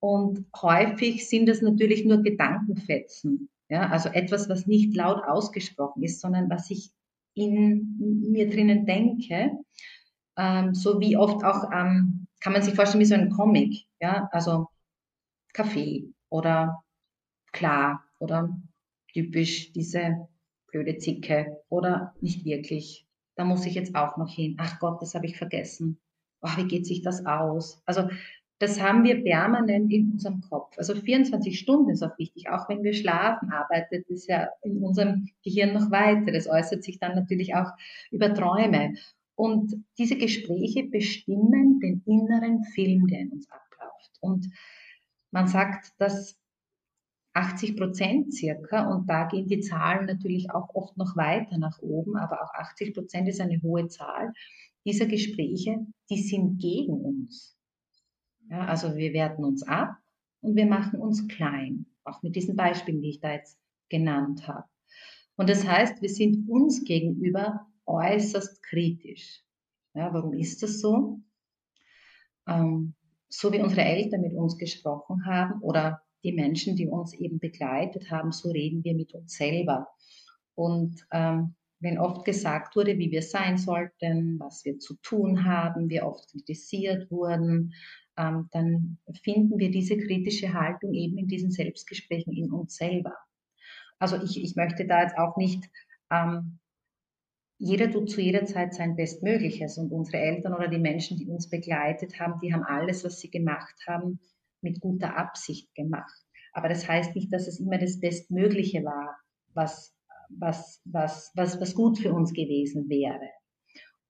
Und 0.00 0.46
häufig 0.60 1.28
sind 1.28 1.46
das 1.46 1.60
natürlich 1.60 2.04
nur 2.04 2.22
Gedankenfetzen. 2.22 3.50
Ja? 3.68 3.90
Also 3.90 4.08
etwas, 4.08 4.48
was 4.48 4.66
nicht 4.66 4.96
laut 4.96 5.22
ausgesprochen 5.22 6.02
ist, 6.02 6.20
sondern 6.20 6.48
was 6.48 6.70
ich 6.70 6.90
in 7.34 8.30
mir 8.30 8.48
drinnen 8.48 8.86
denke. 8.86 9.52
Ähm, 10.36 10.74
so 10.74 11.00
wie 11.00 11.16
oft 11.16 11.44
auch 11.44 11.70
ähm, 11.72 12.13
kann 12.44 12.52
man 12.52 12.60
sich 12.60 12.74
vorstellen 12.74 13.00
wie 13.00 13.06
so 13.06 13.14
ein 13.14 13.30
Comic, 13.30 13.86
ja, 14.00 14.28
also 14.30 14.68
Kaffee 15.54 16.12
oder 16.28 16.84
klar 17.52 18.04
oder 18.18 18.54
typisch 19.14 19.72
diese 19.72 20.28
blöde 20.66 20.98
Zicke 20.98 21.56
oder 21.70 22.14
nicht 22.20 22.44
wirklich. 22.44 23.06
Da 23.36 23.44
muss 23.44 23.64
ich 23.64 23.74
jetzt 23.74 23.94
auch 23.96 24.18
noch 24.18 24.28
hin. 24.28 24.56
Ach 24.60 24.78
Gott, 24.78 25.00
das 25.00 25.14
habe 25.14 25.24
ich 25.24 25.38
vergessen. 25.38 25.98
Oh, 26.42 26.50
wie 26.56 26.68
geht 26.68 26.86
sich 26.86 27.00
das 27.00 27.24
aus? 27.24 27.80
Also 27.86 28.10
das 28.58 28.78
haben 28.78 29.04
wir 29.04 29.24
permanent 29.24 29.90
in 29.90 30.12
unserem 30.12 30.42
Kopf. 30.42 30.76
Also 30.76 30.94
24 30.94 31.58
Stunden 31.58 31.90
ist 31.90 32.02
auch 32.02 32.18
wichtig. 32.18 32.50
Auch 32.50 32.68
wenn 32.68 32.82
wir 32.82 32.92
schlafen, 32.92 33.52
arbeitet 33.52 34.10
es 34.10 34.26
ja 34.26 34.48
in 34.62 34.82
unserem 34.82 35.30
Gehirn 35.42 35.72
noch 35.72 35.90
weiter. 35.90 36.30
Das 36.30 36.46
äußert 36.46 36.84
sich 36.84 36.98
dann 36.98 37.14
natürlich 37.14 37.54
auch 37.54 37.70
über 38.10 38.34
Träume. 38.34 38.92
Und 39.36 39.84
diese 39.98 40.16
Gespräche 40.16 40.84
bestimmen 40.84 41.80
den 41.80 42.02
inneren 42.06 42.64
Film, 42.64 43.06
der 43.08 43.20
in 43.20 43.32
uns 43.32 43.48
abläuft. 43.50 44.18
Und 44.20 44.48
man 45.32 45.48
sagt, 45.48 45.92
dass 45.98 46.38
80 47.34 47.76
Prozent 47.76 48.32
circa, 48.32 48.88
und 48.88 49.08
da 49.08 49.26
gehen 49.26 49.48
die 49.48 49.60
Zahlen 49.60 50.06
natürlich 50.06 50.50
auch 50.52 50.72
oft 50.74 50.96
noch 50.96 51.16
weiter 51.16 51.58
nach 51.58 51.80
oben, 51.80 52.16
aber 52.16 52.42
auch 52.42 52.54
80 52.54 52.94
Prozent 52.94 53.28
ist 53.28 53.40
eine 53.40 53.60
hohe 53.60 53.88
Zahl, 53.88 54.32
dieser 54.86 55.06
Gespräche, 55.06 55.84
die 56.10 56.22
sind 56.22 56.58
gegen 56.60 56.92
uns. 56.92 57.56
Ja, 58.50 58.66
also 58.66 58.94
wir 58.96 59.12
werten 59.12 59.44
uns 59.44 59.62
ab 59.62 59.96
und 60.42 60.54
wir 60.54 60.66
machen 60.66 61.00
uns 61.00 61.26
klein, 61.26 61.86
auch 62.04 62.22
mit 62.22 62.36
diesen 62.36 62.54
Beispielen, 62.54 63.00
die 63.00 63.10
ich 63.10 63.20
da 63.20 63.32
jetzt 63.32 63.58
genannt 63.88 64.46
habe. 64.46 64.68
Und 65.36 65.48
das 65.48 65.66
heißt, 65.66 66.02
wir 66.02 66.10
sind 66.10 66.48
uns 66.48 66.84
gegenüber 66.84 67.66
äußerst 67.86 68.62
kritisch. 68.62 69.42
Ja, 69.94 70.12
warum 70.12 70.32
ist 70.34 70.62
das 70.62 70.80
so? 70.80 71.20
Ähm, 72.46 72.94
so 73.28 73.52
wie 73.52 73.60
unsere 73.60 73.82
Eltern 73.82 74.20
mit 74.20 74.34
uns 74.34 74.58
gesprochen 74.58 75.24
haben 75.26 75.60
oder 75.60 76.02
die 76.22 76.32
Menschen, 76.32 76.76
die 76.76 76.88
uns 76.88 77.12
eben 77.14 77.38
begleitet 77.38 78.10
haben, 78.10 78.32
so 78.32 78.50
reden 78.50 78.82
wir 78.84 78.94
mit 78.94 79.14
uns 79.14 79.36
selber. 79.36 79.88
Und 80.54 81.06
ähm, 81.12 81.54
wenn 81.80 81.98
oft 81.98 82.24
gesagt 82.24 82.76
wurde, 82.76 82.98
wie 82.98 83.10
wir 83.10 83.22
sein 83.22 83.58
sollten, 83.58 84.38
was 84.40 84.64
wir 84.64 84.78
zu 84.78 84.94
tun 85.02 85.44
haben, 85.44 85.90
wir 85.90 86.06
oft 86.06 86.30
kritisiert 86.30 87.10
wurden, 87.10 87.74
ähm, 88.16 88.48
dann 88.52 88.98
finden 89.22 89.58
wir 89.58 89.70
diese 89.70 89.98
kritische 89.98 90.54
Haltung 90.54 90.94
eben 90.94 91.18
in 91.18 91.26
diesen 91.26 91.50
Selbstgesprächen 91.50 92.32
in 92.32 92.52
uns 92.52 92.76
selber. 92.76 93.14
Also 93.98 94.22
ich, 94.22 94.42
ich 94.42 94.56
möchte 94.56 94.86
da 94.86 95.02
jetzt 95.02 95.18
auch 95.18 95.36
nicht 95.36 95.64
ähm, 96.10 96.58
jeder 97.64 97.90
tut 97.90 98.10
zu 98.10 98.20
jeder 98.20 98.44
Zeit 98.44 98.74
sein 98.74 98.94
Bestmögliches 98.94 99.78
und 99.78 99.90
unsere 99.90 100.18
Eltern 100.18 100.52
oder 100.52 100.68
die 100.68 100.78
Menschen, 100.78 101.16
die 101.16 101.26
uns 101.26 101.48
begleitet 101.48 102.20
haben, 102.20 102.38
die 102.42 102.52
haben 102.52 102.62
alles, 102.62 103.04
was 103.04 103.20
sie 103.20 103.30
gemacht 103.30 103.74
haben, 103.86 104.20
mit 104.60 104.80
guter 104.80 105.16
Absicht 105.16 105.74
gemacht. 105.74 106.14
Aber 106.52 106.68
das 106.68 106.86
heißt 106.86 107.14
nicht, 107.14 107.32
dass 107.32 107.48
es 107.48 107.60
immer 107.60 107.78
das 107.78 107.98
Bestmögliche 108.00 108.84
war, 108.84 109.16
was, 109.54 109.96
was, 110.28 110.82
was, 110.84 111.32
was, 111.34 111.58
was 111.58 111.74
gut 111.74 111.98
für 111.98 112.12
uns 112.12 112.34
gewesen 112.34 112.88
wäre. 112.90 113.30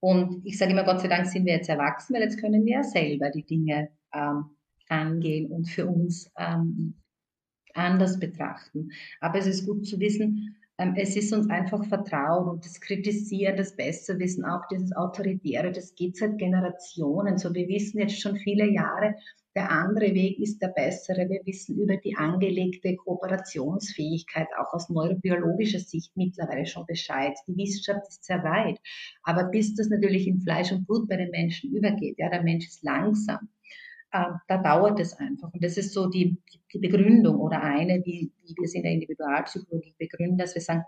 Und 0.01 0.45
ich 0.45 0.59
sage 0.59 0.73
immer, 0.73 0.85
Gott 0.85 1.01
sei 1.01 1.09
Dank 1.09 1.27
sind 1.27 1.47
wir 1.47 1.55
jetzt 1.55 1.69
erwachsen, 1.69 2.15
weil 2.15 2.23
jetzt 2.23 2.41
können 2.41 2.65
wir 2.65 2.75
ja 2.75 2.83
selber 2.83 3.31
die 3.31 3.47
Dinge 3.47 3.91
ähm, 4.13 4.57
angehen 4.89 5.51
und 5.51 5.69
für 5.69 5.87
uns 5.87 6.29
ähm, 6.37 7.01
anders 7.73 8.19
betrachten. 8.19 8.91
Aber 9.21 9.39
es 9.39 9.47
ist 9.47 9.65
gut 9.65 9.87
zu 9.87 10.01
wissen, 10.01 10.57
es 10.77 11.17
ist 11.17 11.33
uns 11.33 11.49
einfach 11.51 11.85
vertraut 11.85 12.49
und 12.49 12.65
das 12.65 12.81
Kritisieren, 12.81 13.57
das 13.57 13.77
Besserwissen, 13.77 14.45
auch 14.45 14.67
dieses 14.71 14.95
Autoritäre, 14.97 15.71
das 15.71 15.95
geht 15.95 16.17
seit 16.17 16.37
Generationen. 16.39 17.39
So, 17.39 17.55
wir 17.55 17.69
wissen 17.69 18.01
jetzt 18.01 18.21
schon 18.21 18.37
viele 18.37 18.69
Jahre, 18.69 19.15
der 19.55 19.71
andere 19.71 20.13
Weg 20.15 20.41
ist 20.41 20.61
der 20.61 20.69
bessere. 20.69 21.29
Wir 21.29 21.41
wissen 21.45 21.79
über 21.79 21.97
die 21.97 22.17
angelegte 22.17 22.97
Kooperationsfähigkeit 22.97 24.49
auch 24.59 24.73
aus 24.73 24.91
neurobiologischer 24.91 25.79
Sicht 25.79 26.17
mittlerweile 26.17 26.67
schon 26.67 26.87
Bescheid. 26.87 27.39
Die 27.47 27.57
Wissenschaft 27.57 28.09
ist 28.09 28.25
sehr 28.25 28.43
weit. 28.43 28.81
Aber 29.23 29.45
bis 29.45 29.77
das 29.77 29.89
natürlich 29.89 30.27
in 30.27 30.41
Fleisch 30.41 30.73
und 30.73 30.87
Blut 30.87 31.09
bei 31.09 31.17
den 31.17 31.31
Menschen 31.31 31.73
übergeht, 31.73 32.19
ja, 32.19 32.29
der 32.31 32.43
Mensch 32.43 32.67
ist 32.67 32.83
langsam 32.83 33.49
äh, 34.15 34.33
da 34.47 34.59
dauert 34.59 35.01
es 35.01 35.19
einfach. 35.19 35.53
Und 35.53 35.63
das 35.65 35.77
ist 35.77 35.93
so 35.93 36.09
die, 36.09 36.41
die 36.73 36.79
Begründung 36.79 37.41
oder 37.41 37.61
eine, 37.63 38.01
wie, 38.05 38.33
wie 38.43 38.55
wir 38.57 38.65
es 38.65 38.75
in 38.75 38.85
der 38.85 38.93
Individualpsychologie 38.93 39.97
begründen, 39.99 40.39
dass 40.39 40.55
wir 40.55 40.63
sagen, 40.63 40.85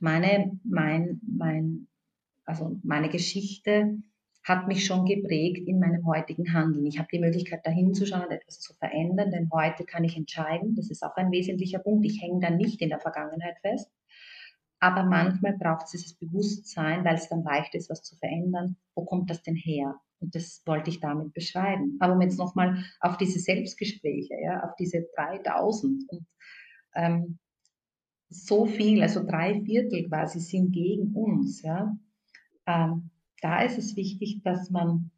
meine, 0.00 0.58
mein, 0.64 1.20
mein, 1.22 1.88
also 2.46 2.78
meine 2.82 3.10
Geschichte 3.10 3.98
hat 4.42 4.68
mich 4.68 4.86
schon 4.86 5.04
geprägt 5.04 5.68
in 5.68 5.80
meinem 5.80 6.06
heutigen 6.06 6.54
Handeln. 6.54 6.86
Ich 6.86 6.98
habe 6.98 7.08
die 7.12 7.18
Möglichkeit, 7.18 7.60
da 7.64 7.70
hinzuschauen 7.70 8.24
und 8.24 8.30
etwas 8.30 8.58
zu 8.58 8.72
verändern, 8.72 9.30
denn 9.30 9.50
heute 9.52 9.84
kann 9.84 10.04
ich 10.04 10.16
entscheiden. 10.16 10.74
Das 10.76 10.90
ist 10.90 11.02
auch 11.02 11.14
ein 11.16 11.30
wesentlicher 11.30 11.80
Punkt. 11.80 12.06
Ich 12.06 12.22
hänge 12.22 12.40
dann 12.40 12.56
nicht 12.56 12.80
in 12.80 12.88
der 12.88 13.00
Vergangenheit 13.00 13.58
fest. 13.60 13.90
Aber 14.78 15.02
manchmal 15.02 15.58
braucht 15.58 15.84
es 15.84 15.90
dieses 15.90 16.14
Bewusstsein, 16.14 17.04
weil 17.04 17.16
es 17.16 17.28
dann 17.28 17.42
leicht 17.42 17.74
ist, 17.74 17.90
was 17.90 18.02
zu 18.02 18.16
verändern. 18.16 18.76
Wo 18.94 19.04
kommt 19.04 19.28
das 19.28 19.42
denn 19.42 19.56
her? 19.56 20.00
Und 20.20 20.34
das 20.34 20.62
wollte 20.66 20.90
ich 20.90 21.00
damit 21.00 21.32
beschreiben. 21.32 21.96
Aber 22.00 22.14
um 22.14 22.20
jetzt 22.20 22.38
nochmal 22.38 22.84
auf 23.00 23.16
diese 23.16 23.38
Selbstgespräche, 23.38 24.34
ja, 24.42 24.62
auf 24.62 24.76
diese 24.78 25.06
3000 25.16 26.04
und 26.08 26.26
ähm, 26.94 27.38
so 28.28 28.66
viel, 28.66 29.02
also 29.02 29.24
drei 29.24 29.60
Viertel 29.62 30.08
quasi 30.08 30.40
sind 30.40 30.72
gegen 30.72 31.14
uns, 31.14 31.62
ja. 31.62 31.96
Ähm, 32.66 33.10
da 33.40 33.62
ist 33.62 33.78
es 33.78 33.96
wichtig, 33.96 34.42
dass 34.44 34.70
man 34.70 35.10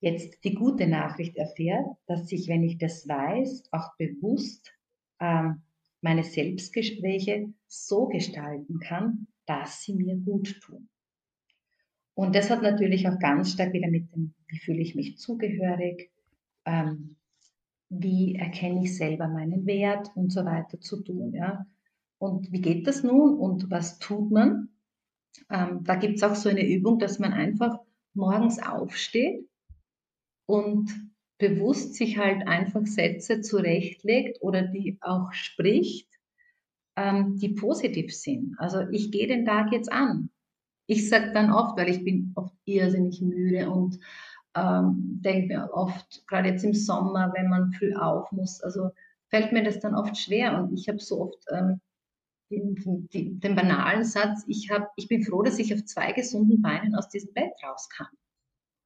jetzt 0.00 0.42
die 0.44 0.54
gute 0.54 0.86
Nachricht 0.86 1.36
erfährt, 1.36 1.86
dass 2.06 2.30
ich, 2.32 2.48
wenn 2.48 2.64
ich 2.64 2.78
das 2.78 3.06
weiß, 3.06 3.64
auch 3.72 3.96
bewusst 3.98 4.72
ähm, 5.20 5.62
meine 6.00 6.24
Selbstgespräche 6.24 7.52
so 7.66 8.06
gestalten 8.06 8.80
kann, 8.80 9.26
dass 9.46 9.82
sie 9.82 9.94
mir 9.94 10.16
gut 10.16 10.60
tun. 10.60 10.88
Und 12.14 12.34
das 12.34 12.50
hat 12.50 12.62
natürlich 12.62 13.08
auch 13.08 13.18
ganz 13.18 13.52
stark 13.52 13.72
wieder 13.72 13.88
mit 13.88 14.10
dem, 14.12 14.34
wie 14.48 14.58
fühle 14.58 14.80
ich 14.80 14.94
mich 14.94 15.18
zugehörig, 15.18 16.10
ähm, 16.64 17.16
wie 17.88 18.34
erkenne 18.34 18.84
ich 18.84 18.96
selber 18.96 19.28
meinen 19.28 19.66
Wert 19.66 20.10
und 20.14 20.32
so 20.32 20.44
weiter 20.44 20.80
zu 20.80 21.02
tun. 21.02 21.32
Ja? 21.34 21.66
Und 22.18 22.50
wie 22.52 22.60
geht 22.60 22.86
das 22.86 23.02
nun 23.02 23.38
und 23.38 23.70
was 23.70 23.98
tut 23.98 24.30
man? 24.30 24.68
Ähm, 25.50 25.84
da 25.84 25.96
gibt 25.96 26.16
es 26.16 26.22
auch 26.22 26.34
so 26.34 26.48
eine 26.48 26.66
Übung, 26.66 26.98
dass 26.98 27.18
man 27.18 27.32
einfach 27.32 27.78
morgens 28.14 28.60
aufsteht 28.60 29.46
und 30.46 30.90
bewusst 31.38 31.94
sich 31.94 32.18
halt 32.18 32.46
einfach 32.48 32.86
Sätze 32.86 33.42
zurechtlegt 33.42 34.38
oder 34.40 34.62
die 34.62 34.96
auch 35.00 35.32
spricht, 35.32 36.08
ähm, 36.96 37.36
die 37.36 37.50
positiv 37.50 38.14
sind. 38.14 38.56
Also 38.58 38.88
ich 38.90 39.12
gehe 39.12 39.26
den 39.26 39.44
Tag 39.44 39.72
jetzt 39.72 39.92
an 39.92 40.30
ich 40.86 41.08
sage 41.08 41.32
dann 41.32 41.52
oft, 41.52 41.76
weil 41.76 41.88
ich 41.90 42.04
bin 42.04 42.32
oft 42.34 42.54
irrsinnig 42.64 43.20
müde 43.20 43.70
und 43.70 43.98
ähm, 44.56 45.20
denke 45.22 45.48
mir 45.48 45.70
oft, 45.72 46.26
gerade 46.26 46.48
jetzt 46.48 46.64
im 46.64 46.74
Sommer, 46.74 47.32
wenn 47.34 47.48
man 47.48 47.72
früh 47.72 47.94
auf 47.94 48.30
muss, 48.32 48.62
also 48.62 48.90
fällt 49.28 49.52
mir 49.52 49.62
das 49.62 49.80
dann 49.80 49.94
oft 49.94 50.16
schwer 50.16 50.58
und 50.58 50.72
ich 50.72 50.88
habe 50.88 50.98
so 50.98 51.20
oft 51.20 51.44
ähm, 51.50 51.80
den, 52.50 53.08
den, 53.12 53.40
den, 53.40 53.54
banalen 53.56 54.04
Satz, 54.04 54.44
ich, 54.46 54.70
hab, 54.70 54.92
ich 54.96 55.08
bin 55.08 55.22
froh, 55.22 55.42
dass 55.42 55.58
ich 55.58 55.74
auf 55.74 55.84
zwei 55.84 56.12
gesunden 56.12 56.62
Beinen 56.62 56.94
aus 56.94 57.08
diesem 57.08 57.32
Bett 57.32 57.52
raus 57.64 57.88
kann. 57.88 58.06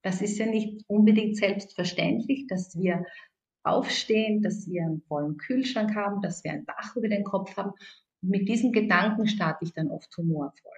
Das 0.03 0.23
ist 0.23 0.39
ja 0.39 0.47
nicht 0.47 0.83
unbedingt 0.87 1.37
selbstverständlich, 1.37 2.47
dass 2.47 2.79
wir 2.79 3.05
aufstehen, 3.63 4.43
dass 4.43 4.67
wir 4.67 4.83
einen 4.83 5.03
vollen 5.03 5.37
Kühlschrank 5.37 5.95
haben, 5.95 6.23
dass 6.23 6.43
wir 6.43 6.53
ein 6.53 6.65
Dach 6.65 6.97
über 6.97 7.09
den 7.09 7.25
Kopf 7.25 7.55
haben. 7.59 7.73
Und 8.23 8.31
mit 8.31 8.49
diesen 8.49 8.73
Gedanken 8.73 9.29
starte 9.29 9.65
ich 9.67 9.75
dann 9.75 9.91
oft 9.91 10.17
humorvoll. 10.17 10.73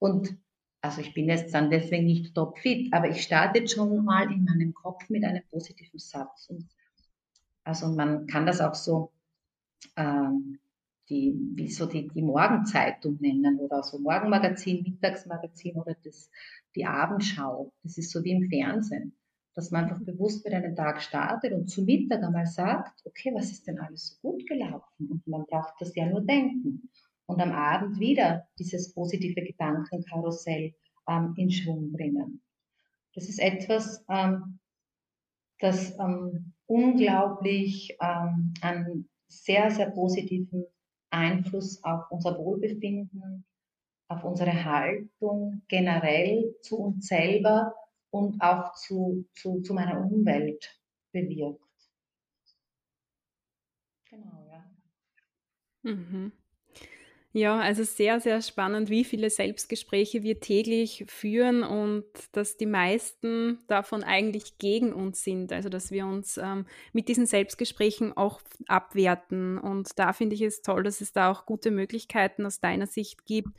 Und 0.00 0.36
also 0.80 1.00
ich 1.00 1.12
bin 1.14 1.26
jetzt 1.26 1.52
dann 1.54 1.70
deswegen 1.70 2.06
nicht 2.06 2.34
topfit, 2.34 2.92
aber 2.92 3.08
ich 3.10 3.22
starte 3.22 3.66
schon 3.66 4.04
mal 4.04 4.30
in 4.30 4.44
meinem 4.44 4.74
Kopf 4.74 5.08
mit 5.08 5.24
einem 5.24 5.42
positiven 5.50 5.98
Satz. 5.98 6.48
Und 6.48 6.68
also 7.64 7.88
man 7.88 8.26
kann 8.26 8.46
das 8.46 8.60
auch 8.60 8.74
so 8.74 9.12
ähm, 9.96 10.58
die, 11.08 11.34
wie 11.54 11.70
so 11.70 11.86
die, 11.86 12.08
die 12.08 12.22
Morgenzeitung 12.22 13.16
nennen 13.20 13.58
oder 13.58 13.82
so 13.82 13.98
Morgenmagazin, 13.98 14.82
Mittagsmagazin 14.82 15.76
oder 15.76 15.96
das, 16.04 16.30
die 16.76 16.86
Abendschau. 16.86 17.72
Das 17.82 17.98
ist 17.98 18.10
so 18.10 18.22
wie 18.24 18.32
im 18.32 18.48
Fernsehen. 18.48 19.14
dass 19.58 19.72
man 19.72 19.86
einfach 19.86 20.00
bewusst 20.04 20.44
mit 20.44 20.54
einem 20.54 20.76
Tag 20.76 21.02
startet 21.02 21.52
und 21.52 21.68
zu 21.68 21.82
Mittag 21.82 22.22
einmal 22.22 22.46
sagt, 22.46 23.04
okay, 23.04 23.32
was 23.34 23.50
ist 23.50 23.66
denn 23.66 23.80
alles 23.80 24.06
so 24.06 24.28
gut 24.28 24.46
gelaufen? 24.46 25.08
Und 25.10 25.26
man 25.26 25.46
braucht 25.46 25.74
das 25.80 25.96
ja 25.96 26.06
nur 26.06 26.20
denken. 26.20 26.88
Und 27.28 27.40
am 27.42 27.52
Abend 27.52 28.00
wieder 28.00 28.48
dieses 28.58 28.94
positive 28.94 29.42
Gedankenkarussell 29.42 30.74
ähm, 31.06 31.34
in 31.36 31.50
Schwung 31.50 31.92
bringen. 31.92 32.42
Das 33.14 33.28
ist 33.28 33.38
etwas, 33.38 34.02
ähm, 34.08 34.58
das 35.58 35.98
ähm, 35.98 36.54
unglaublich 36.66 37.96
ähm, 38.00 38.54
einen 38.62 39.10
sehr, 39.28 39.70
sehr 39.70 39.90
positiven 39.90 40.64
Einfluss 41.10 41.82
auf 41.84 42.10
unser 42.10 42.38
Wohlbefinden, 42.38 43.44
auf 44.08 44.24
unsere 44.24 44.64
Haltung 44.64 45.62
generell 45.68 46.54
zu 46.62 46.78
uns 46.78 47.08
selber 47.08 47.74
und 48.10 48.40
auch 48.40 48.72
zu, 48.74 49.26
zu, 49.34 49.60
zu 49.60 49.74
meiner 49.74 50.00
Umwelt 50.00 50.80
bewirkt. 51.12 51.62
Genau, 54.08 54.46
ja. 54.48 54.64
Mhm. 55.82 56.32
Ja, 57.38 57.60
also 57.60 57.84
sehr, 57.84 58.18
sehr 58.18 58.42
spannend, 58.42 58.90
wie 58.90 59.04
viele 59.04 59.30
Selbstgespräche 59.30 60.24
wir 60.24 60.40
täglich 60.40 61.04
führen 61.06 61.62
und 61.62 62.04
dass 62.32 62.56
die 62.56 62.66
meisten 62.66 63.60
davon 63.68 64.02
eigentlich 64.02 64.58
gegen 64.58 64.92
uns 64.92 65.22
sind. 65.22 65.52
Also 65.52 65.68
dass 65.68 65.92
wir 65.92 66.04
uns 66.04 66.36
ähm, 66.36 66.66
mit 66.92 67.06
diesen 67.06 67.26
Selbstgesprächen 67.26 68.16
auch 68.16 68.40
abwerten. 68.66 69.56
Und 69.56 69.96
da 70.00 70.12
finde 70.12 70.34
ich 70.34 70.42
es 70.42 70.62
toll, 70.62 70.82
dass 70.82 71.00
es 71.00 71.12
da 71.12 71.30
auch 71.30 71.46
gute 71.46 71.70
Möglichkeiten 71.70 72.44
aus 72.44 72.58
deiner 72.58 72.88
Sicht 72.88 73.24
gibt, 73.24 73.50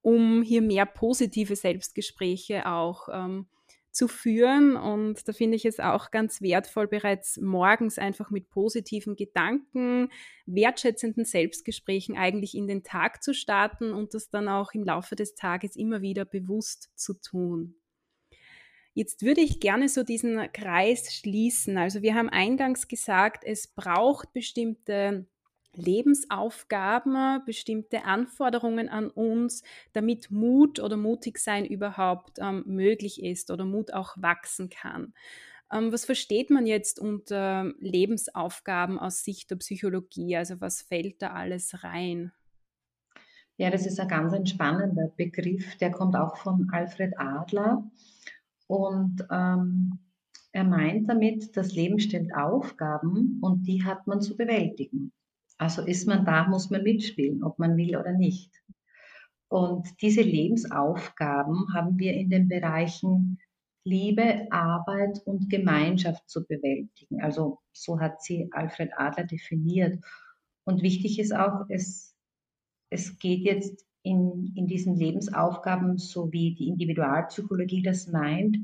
um 0.00 0.40
hier 0.40 0.62
mehr 0.62 0.86
positive 0.86 1.56
Selbstgespräche 1.56 2.66
auch 2.66 3.10
ähm, 3.12 3.48
zu 3.96 4.08
führen. 4.08 4.76
Und 4.76 5.26
da 5.26 5.32
finde 5.32 5.56
ich 5.56 5.64
es 5.64 5.80
auch 5.80 6.10
ganz 6.10 6.42
wertvoll, 6.42 6.86
bereits 6.86 7.38
morgens 7.38 7.98
einfach 7.98 8.30
mit 8.30 8.50
positiven 8.50 9.16
Gedanken, 9.16 10.10
wertschätzenden 10.44 11.24
Selbstgesprächen 11.24 12.16
eigentlich 12.16 12.54
in 12.54 12.68
den 12.68 12.84
Tag 12.84 13.22
zu 13.22 13.32
starten 13.32 13.92
und 13.92 14.12
das 14.12 14.28
dann 14.28 14.48
auch 14.48 14.72
im 14.74 14.84
Laufe 14.84 15.16
des 15.16 15.34
Tages 15.34 15.76
immer 15.76 16.02
wieder 16.02 16.26
bewusst 16.26 16.90
zu 16.94 17.14
tun. 17.14 17.74
Jetzt 18.92 19.22
würde 19.22 19.40
ich 19.40 19.60
gerne 19.60 19.88
so 19.88 20.02
diesen 20.02 20.50
Kreis 20.52 21.14
schließen. 21.14 21.76
Also 21.76 22.02
wir 22.02 22.14
haben 22.14 22.28
eingangs 22.28 22.88
gesagt, 22.88 23.44
es 23.44 23.66
braucht 23.66 24.32
bestimmte 24.32 25.26
Lebensaufgaben, 25.76 27.44
bestimmte 27.44 28.04
Anforderungen 28.04 28.88
an 28.88 29.10
uns, 29.10 29.62
damit 29.92 30.30
Mut 30.30 30.80
oder 30.80 30.96
mutig 30.96 31.38
sein 31.38 31.64
überhaupt 31.64 32.38
ähm, 32.40 32.64
möglich 32.66 33.22
ist 33.22 33.50
oder 33.50 33.64
Mut 33.64 33.92
auch 33.92 34.16
wachsen 34.16 34.68
kann. 34.68 35.14
Ähm, 35.72 35.92
was 35.92 36.04
versteht 36.04 36.50
man 36.50 36.66
jetzt 36.66 37.00
unter 37.00 37.72
Lebensaufgaben 37.80 38.98
aus 38.98 39.24
Sicht 39.24 39.50
der 39.50 39.56
Psychologie? 39.56 40.36
Also 40.36 40.60
was 40.60 40.82
fällt 40.82 41.22
da 41.22 41.32
alles 41.32 41.82
rein? 41.82 42.32
Ja, 43.58 43.70
das 43.70 43.86
ist 43.86 43.98
ein 43.98 44.08
ganz 44.08 44.32
entspannender 44.32 45.08
Begriff. 45.16 45.76
Der 45.76 45.90
kommt 45.90 46.14
auch 46.14 46.36
von 46.36 46.68
Alfred 46.72 47.18
Adler. 47.18 47.90
Und 48.66 49.26
ähm, 49.30 49.98
er 50.52 50.64
meint 50.64 51.08
damit, 51.08 51.56
das 51.56 51.74
Leben 51.74 51.98
stellt 51.98 52.34
Aufgaben 52.34 53.38
und 53.40 53.64
die 53.66 53.84
hat 53.84 54.06
man 54.06 54.20
zu 54.20 54.36
bewältigen. 54.36 55.12
Also 55.58 55.82
ist 55.82 56.06
man 56.06 56.24
da, 56.24 56.46
muss 56.48 56.70
man 56.70 56.82
mitspielen, 56.82 57.42
ob 57.42 57.58
man 57.58 57.76
will 57.76 57.96
oder 57.96 58.12
nicht. 58.12 58.52
Und 59.48 59.86
diese 60.02 60.22
Lebensaufgaben 60.22 61.72
haben 61.72 61.98
wir 61.98 62.14
in 62.14 62.30
den 62.30 62.48
Bereichen 62.48 63.38
Liebe, 63.84 64.48
Arbeit 64.50 65.20
und 65.24 65.48
Gemeinschaft 65.48 66.28
zu 66.28 66.44
bewältigen. 66.44 67.22
Also 67.22 67.60
so 67.72 68.00
hat 68.00 68.20
sie 68.20 68.48
Alfred 68.52 68.90
Adler 68.96 69.24
definiert. 69.24 70.04
Und 70.64 70.82
wichtig 70.82 71.20
ist 71.20 71.32
auch, 71.32 71.66
es, 71.68 72.16
es 72.90 73.18
geht 73.18 73.44
jetzt 73.44 73.86
in, 74.02 74.52
in 74.56 74.66
diesen 74.66 74.96
Lebensaufgaben, 74.96 75.98
so 75.98 76.32
wie 76.32 76.54
die 76.56 76.68
Individualpsychologie 76.68 77.82
das 77.82 78.08
meint, 78.08 78.58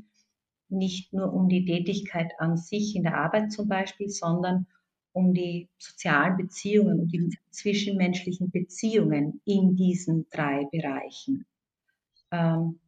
nicht 0.67 1.13
nur 1.13 1.31
um 1.33 1.47
die 1.47 1.65
Tätigkeit 1.65 2.33
an 2.39 2.57
sich 2.57 2.95
in 2.95 3.03
der 3.03 3.17
Arbeit 3.17 3.51
zum 3.53 3.69
Beispiel, 3.69 4.09
sondern 4.09 4.57
um 4.57 4.67
die 5.13 5.69
sozialen 5.77 6.37
Beziehungen 6.37 6.99
und 6.99 7.13
die 7.13 7.37
zwischenmenschlichen 7.51 8.51
Beziehungen 8.51 9.41
in 9.45 9.75
diesen 9.75 10.27
drei 10.29 10.65
Bereichen. 10.71 11.45
Ähm, 12.31 12.79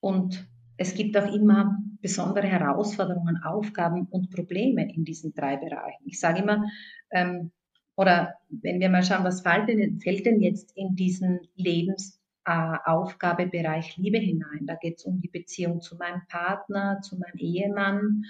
und 0.00 0.46
es 0.76 0.94
gibt 0.94 1.16
auch 1.16 1.32
immer 1.32 1.78
besondere 2.02 2.46
Herausforderungen, 2.46 3.42
Aufgaben 3.42 4.06
und 4.10 4.30
Probleme 4.30 4.94
in 4.94 5.04
diesen 5.04 5.34
drei 5.34 5.56
Bereichen. 5.56 6.04
Ich 6.04 6.20
sage 6.20 6.42
immer, 6.42 6.62
ähm, 7.10 7.50
oder 7.96 8.34
wenn 8.48 8.78
wir 8.78 8.88
mal 8.90 9.02
schauen, 9.02 9.24
was 9.24 9.40
fällt 9.40 9.68
denn, 9.68 9.98
fällt 10.00 10.26
denn 10.26 10.42
jetzt 10.42 10.76
in 10.76 10.94
diesen 10.94 11.40
Lebensaufgabebereich 11.56 13.96
äh, 13.96 14.02
Liebe 14.02 14.18
hinein? 14.18 14.66
Da 14.66 14.74
geht 14.74 14.98
es 14.98 15.06
um 15.06 15.18
die 15.20 15.28
Beziehung 15.28 15.80
zu 15.80 15.96
meinem 15.96 16.20
Partner, 16.28 17.00
zu 17.00 17.16
meinem 17.16 17.38
Ehemann 17.38 18.24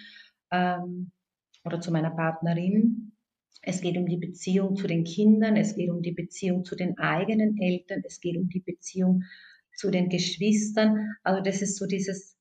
ähm, 0.52 1.10
oder 1.64 1.80
zu 1.80 1.90
meiner 1.90 2.10
Partnerin. 2.10 3.05
Es 3.62 3.80
geht 3.80 3.96
um 3.96 4.06
die 4.06 4.16
Beziehung 4.16 4.76
zu 4.76 4.86
den 4.86 5.04
Kindern, 5.04 5.56
es 5.56 5.74
geht 5.74 5.90
um 5.90 6.02
die 6.02 6.12
Beziehung 6.12 6.64
zu 6.64 6.76
den 6.76 6.98
eigenen 6.98 7.58
Eltern, 7.60 8.02
es 8.04 8.20
geht 8.20 8.36
um 8.36 8.48
die 8.48 8.60
Beziehung 8.60 9.22
zu 9.74 9.90
den 9.90 10.08
Geschwistern. 10.08 11.16
Also 11.22 11.42
das 11.42 11.62
ist 11.62 11.76
so 11.76 11.86
dieses 11.86 12.36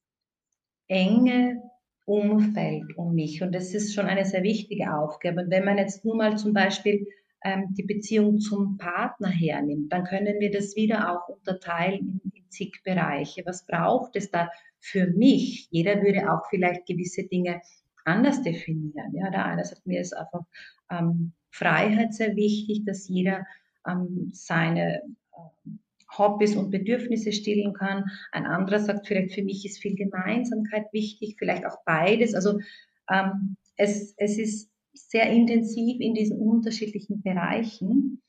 enge 0.88 1.62
Umfeld 2.06 2.95
um 2.97 3.15
mich 3.15 3.41
und 3.41 3.54
das 3.54 3.73
ist 3.73 3.93
schon 3.93 4.06
eine 4.06 4.25
sehr 4.25 4.43
wichtige 4.43 4.93
Aufgabe. 4.93 5.41
Und 5.41 5.49
wenn 5.49 5.65
man 5.65 5.78
jetzt 5.78 6.06
nur 6.06 6.15
mal 6.15 6.38
zum 6.38 6.54
Beispiel 6.54 7.08
ähm, 7.43 7.73
die 7.78 7.84
Beziehung 7.84 8.39
zum 8.39 8.78
Partner 8.78 9.30
hernimmt, 9.30 9.91
dann 9.91 10.04
können 10.04 10.39
wir 10.39 10.51
das 10.51 10.75
wieder 10.75 11.12
auch 11.12 11.28
unterteilen 11.30 12.21
in, 12.23 12.43
zig 12.49 12.82
Bereiche. 12.84 13.43
Was 13.45 13.65
braucht 13.65 14.15
es 14.15 14.32
da 14.32 14.49
für 14.80 15.08
mich? 15.08 15.67
Jeder 15.71 16.01
würde 16.01 16.32
auch 16.32 16.47
vielleicht 16.49 16.86
gewisse 16.86 17.23
Dinge 17.23 17.60
anders 18.06 18.41
definieren. 18.43 19.13
Ja, 19.13 19.30
der 19.30 19.45
eine 19.45 19.65
sagt, 19.65 19.86
mir 19.86 19.99
ist 19.99 20.13
einfach 20.13 20.41
ähm, 20.89 21.33
Freiheit 21.51 22.13
sehr 22.13 22.35
wichtig, 22.35 22.83
dass 22.85 23.07
jeder 23.07 23.45
ähm, 23.87 24.29
seine 24.33 25.01
äh, 25.01 25.69
Hobbys 26.17 26.55
und 26.55 26.71
Bedürfnisse 26.71 27.31
stillen 27.31 27.73
kann. 27.73 28.05
Ein 28.31 28.45
anderer 28.45 28.79
sagt 28.79 29.07
vielleicht, 29.07 29.33
für 29.33 29.43
mich 29.43 29.65
ist 29.65 29.81
viel 29.81 29.95
Gemeinsamkeit 29.95 30.91
wichtig, 30.91 31.35
vielleicht 31.37 31.65
auch 31.65 31.77
beides. 31.85 32.33
Also 32.33 32.59
ähm, 33.09 33.57
es, 33.77 34.13
es 34.17 34.37
ist 34.37 34.71
sehr 34.93 35.29
intensiv 35.29 35.99
in 35.99 36.13
diesen 36.13 36.39
unterschiedlichen 36.39 37.21
Bereichen 37.21 38.21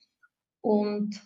und 0.61 1.21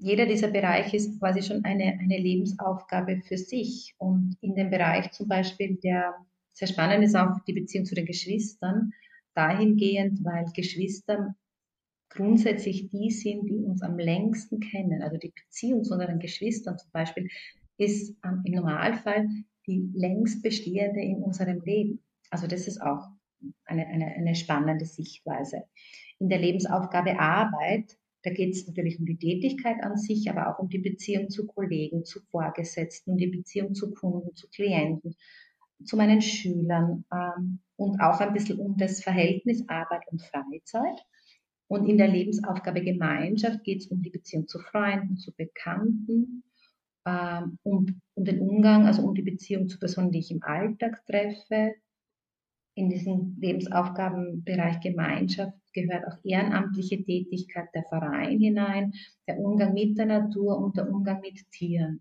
jeder 0.00 0.26
dieser 0.26 0.48
Bereiche 0.48 0.96
ist 0.96 1.18
quasi 1.18 1.42
schon 1.42 1.64
eine, 1.64 1.98
eine 1.98 2.18
Lebensaufgabe 2.18 3.20
für 3.26 3.36
sich. 3.36 3.94
Und 3.98 4.36
in 4.40 4.54
dem 4.54 4.70
Bereich 4.70 5.10
zum 5.10 5.26
Beispiel 5.26 5.76
der 5.82 6.14
sehr 6.52 6.68
spannend 6.68 7.04
ist 7.04 7.16
auch 7.16 7.38
die 7.46 7.52
Beziehung 7.52 7.84
zu 7.84 7.94
den 7.94 8.06
Geschwistern, 8.06 8.92
dahingehend, 9.38 10.24
weil 10.24 10.44
Geschwister 10.54 11.34
grundsätzlich 12.10 12.88
die 12.90 13.10
sind, 13.10 13.48
die 13.48 13.64
uns 13.64 13.82
am 13.82 13.98
längsten 13.98 14.60
kennen. 14.60 15.02
Also 15.02 15.16
die 15.16 15.32
Beziehung 15.32 15.84
zu 15.84 15.94
unseren 15.94 16.18
Geschwistern 16.18 16.78
zum 16.78 16.90
Beispiel 16.90 17.28
ist 17.76 18.16
ähm, 18.24 18.42
im 18.44 18.54
Normalfall 18.54 19.28
die 19.66 19.90
längst 19.94 20.42
bestehende 20.42 21.00
in 21.00 21.22
unserem 21.22 21.60
Leben. 21.60 22.02
Also 22.30 22.46
das 22.46 22.66
ist 22.66 22.80
auch 22.80 23.06
eine, 23.64 23.86
eine, 23.86 24.06
eine 24.06 24.34
spannende 24.34 24.86
Sichtweise. 24.86 25.64
In 26.18 26.28
der 26.28 26.38
Lebensaufgabe 26.38 27.18
Arbeit, 27.20 27.96
da 28.22 28.30
geht 28.30 28.54
es 28.54 28.66
natürlich 28.66 28.98
um 28.98 29.06
die 29.06 29.18
Tätigkeit 29.18 29.76
an 29.82 29.96
sich, 29.96 30.28
aber 30.30 30.48
auch 30.48 30.58
um 30.58 30.68
die 30.68 30.78
Beziehung 30.78 31.28
zu 31.28 31.46
Kollegen, 31.46 32.04
zu 32.04 32.20
Vorgesetzten, 32.30 33.12
um 33.12 33.18
die 33.18 33.28
Beziehung 33.28 33.74
zu 33.74 33.92
Kunden, 33.92 34.34
zu 34.34 34.48
Klienten, 34.48 35.14
zu 35.84 35.96
meinen 35.96 36.20
Schülern 36.20 37.04
ähm, 37.12 37.60
und 37.76 38.00
auch 38.00 38.20
ein 38.20 38.32
bisschen 38.32 38.58
um 38.58 38.76
das 38.76 39.02
Verhältnis 39.02 39.68
Arbeit 39.68 40.02
und 40.10 40.22
Freizeit. 40.22 41.04
Und 41.68 41.86
in 41.86 41.98
der 41.98 42.08
Lebensaufgabe 42.08 42.82
Gemeinschaft 42.82 43.62
geht 43.62 43.80
es 43.80 43.86
um 43.88 44.02
die 44.02 44.10
Beziehung 44.10 44.48
zu 44.48 44.58
Freunden, 44.58 45.18
zu 45.18 45.32
Bekannten, 45.34 46.42
ähm, 47.06 47.58
um, 47.62 48.00
um 48.14 48.24
den 48.24 48.40
Umgang, 48.40 48.86
also 48.86 49.02
um 49.02 49.14
die 49.14 49.22
Beziehung 49.22 49.68
zu 49.68 49.78
Personen, 49.78 50.10
die 50.10 50.20
ich 50.20 50.30
im 50.30 50.42
Alltag 50.42 51.04
treffe. 51.06 51.74
In 52.74 52.88
diesen 52.88 53.36
Lebensaufgabenbereich 53.40 54.80
Gemeinschaft 54.80 55.58
gehört 55.72 56.06
auch 56.06 56.16
ehrenamtliche 56.24 57.02
Tätigkeit 57.04 57.68
der 57.74 57.84
Verein 57.84 58.38
hinein, 58.38 58.92
der 59.26 59.38
Umgang 59.38 59.74
mit 59.74 59.98
der 59.98 60.06
Natur 60.06 60.58
und 60.58 60.76
der 60.76 60.90
Umgang 60.90 61.20
mit 61.20 61.50
Tieren. 61.50 62.00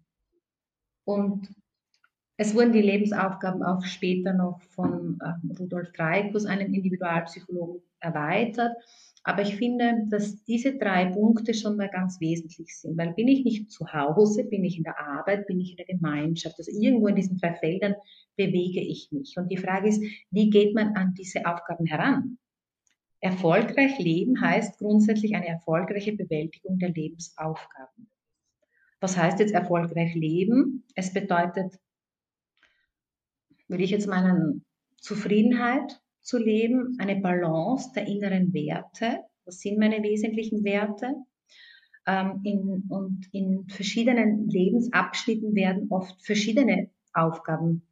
Und 1.04 1.50
es 2.38 2.54
wurden 2.54 2.72
die 2.72 2.82
Lebensaufgaben 2.82 3.64
auch 3.64 3.84
später 3.84 4.34
noch 4.34 4.62
von 4.70 5.20
äh, 5.22 5.60
Rudolf 5.60 5.92
Dreikus, 5.94 6.46
einem 6.46 6.74
Individualpsychologen, 6.74 7.82
erweitert. 8.00 8.74
Aber 9.24 9.42
ich 9.42 9.56
finde, 9.56 10.06
dass 10.10 10.44
diese 10.46 10.78
drei 10.78 11.06
Punkte 11.06 11.54
schon 11.54 11.76
mal 11.76 11.90
ganz 11.90 12.22
wesentlich 12.22 12.78
sind, 12.80 12.98
weil 12.98 13.14
bin 13.14 13.28
ich 13.28 13.44
nicht 13.44 13.72
zu 13.72 13.92
Hause, 13.92 14.44
bin 14.46 14.64
ich 14.64 14.78
in 14.78 14.84
der 14.84 15.00
Arbeit, 15.00 15.48
bin 15.48 15.60
ich 15.60 15.72
in 15.72 15.78
der 15.78 15.88
Gemeinschaft, 15.88 16.56
also 16.60 16.72
irgendwo 16.72 17.08
in 17.08 17.16
diesen 17.16 17.38
drei 17.38 17.56
Feldern 17.56 17.96
bewege 18.36 18.82
ich 18.82 19.10
mich. 19.12 19.36
Und 19.38 19.52
die 19.52 19.58
Frage 19.58 19.90
ist, 19.90 20.02
wie 20.32 20.50
geht 20.50 20.76
man 20.76 20.96
an 20.96 21.16
diese 21.16 21.46
Aufgaben 21.46 21.86
heran? 21.88 22.38
Erfolgreich 23.20 23.98
leben 23.98 24.40
heißt 24.40 24.78
grundsätzlich 24.78 25.36
eine 25.36 25.48
erfolgreiche 25.48 26.14
Bewältigung 26.14 26.78
der 26.78 26.90
Lebensaufgaben. 26.90 28.10
Was 29.02 29.18
heißt 29.18 29.40
jetzt 29.40 29.54
erfolgreich 29.54 30.14
leben? 30.14 30.84
Es 30.96 31.12
bedeutet, 31.12 31.80
würde 33.68 33.84
ich 33.84 33.92
jetzt 33.92 34.08
meinen, 34.08 34.64
Zufriedenheit 35.00 36.02
zu 36.22 36.38
leben, 36.38 36.98
eine 37.00 37.16
Balance 37.16 37.92
der 37.96 38.08
inneren 38.08 38.54
Werte. 38.54 39.20
Was 39.46 39.60
sind 39.60 39.80
meine 39.80 40.04
wesentlichen 40.04 40.64
Werte? 40.64 41.14
Ähm, 42.06 42.42
in, 42.44 42.84
und 42.90 43.28
in 43.32 43.68
verschiedenen 43.70 44.50
Lebensabschnitten 44.50 45.56
werden 45.56 45.88
oft 45.90 46.26
verschiedene 46.26 46.90
Aufgaben 47.14 47.84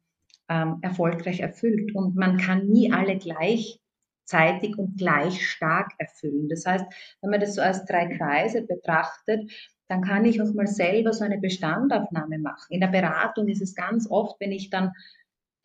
ähm, 0.48 0.78
erfolgreich 0.82 1.40
erfüllt 1.40 1.94
und 1.94 2.14
man 2.16 2.36
kann 2.36 2.66
nie 2.66 2.92
alle 2.92 3.18
gleichzeitig 3.18 4.78
und 4.78 4.96
gleich 4.96 5.48
stark 5.48 5.92
erfüllen. 5.98 6.48
Das 6.48 6.66
heißt, 6.66 6.84
wenn 7.20 7.30
man 7.30 7.40
das 7.40 7.54
so 7.54 7.62
als 7.62 7.84
drei 7.84 8.06
Kreise 8.16 8.62
betrachtet, 8.62 9.50
dann 9.88 10.02
kann 10.02 10.24
ich 10.24 10.40
auch 10.42 10.52
mal 10.54 10.66
selber 10.66 11.12
so 11.12 11.24
eine 11.24 11.38
Bestandaufnahme 11.38 12.38
machen. 12.38 12.66
In 12.70 12.80
der 12.80 12.88
Beratung 12.88 13.48
ist 13.48 13.62
es 13.62 13.74
ganz 13.74 14.10
oft, 14.10 14.40
wenn 14.40 14.52
ich 14.52 14.70
dann 14.70 14.92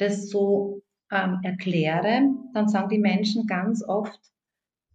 das 0.02 0.30
so 0.30 0.82
ähm, 1.12 1.40
erkläre, 1.44 2.24
dann 2.54 2.68
sagen 2.68 2.90
die 2.90 3.00
Menschen 3.00 3.46
ganz 3.46 3.84
oft, 3.88 4.20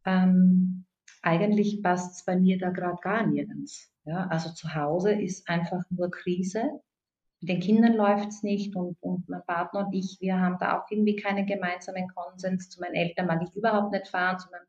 ähm, 0.05 0.85
eigentlich 1.23 1.83
passt 1.83 2.17
es 2.17 2.25
bei 2.25 2.37
mir 2.37 2.59
da 2.59 2.71
gerade 2.71 2.99
gar 3.03 3.27
nirgends. 3.27 3.93
Ja, 4.05 4.27
also 4.29 4.53
zu 4.53 4.75
Hause 4.75 5.13
ist 5.13 5.49
einfach 5.49 5.83
nur 5.91 6.11
Krise. 6.11 6.63
Mit 7.41 7.51
den 7.51 7.61
Kindern 7.61 7.95
läuft 7.95 8.29
es 8.29 8.43
nicht 8.43 8.75
und, 8.77 8.97
und 9.01 9.29
mein 9.29 9.43
Partner 9.47 9.87
und 9.87 9.93
ich, 9.93 10.19
wir 10.21 10.41
haben 10.41 10.57
da 10.61 10.79
auch 10.79 10.91
irgendwie 10.91 11.17
keinen 11.17 11.47
gemeinsamen 11.47 12.09
Konsens. 12.09 12.71
Zu 12.71 12.81
meinen 12.81 12.95
Eltern 12.95 13.27
mag 13.27 13.43
ich 13.43 13.55
überhaupt 13.55 13.93
nicht 13.93 14.09
fahren, 14.09 14.39
zu 14.39 14.49
meinem 14.51 14.67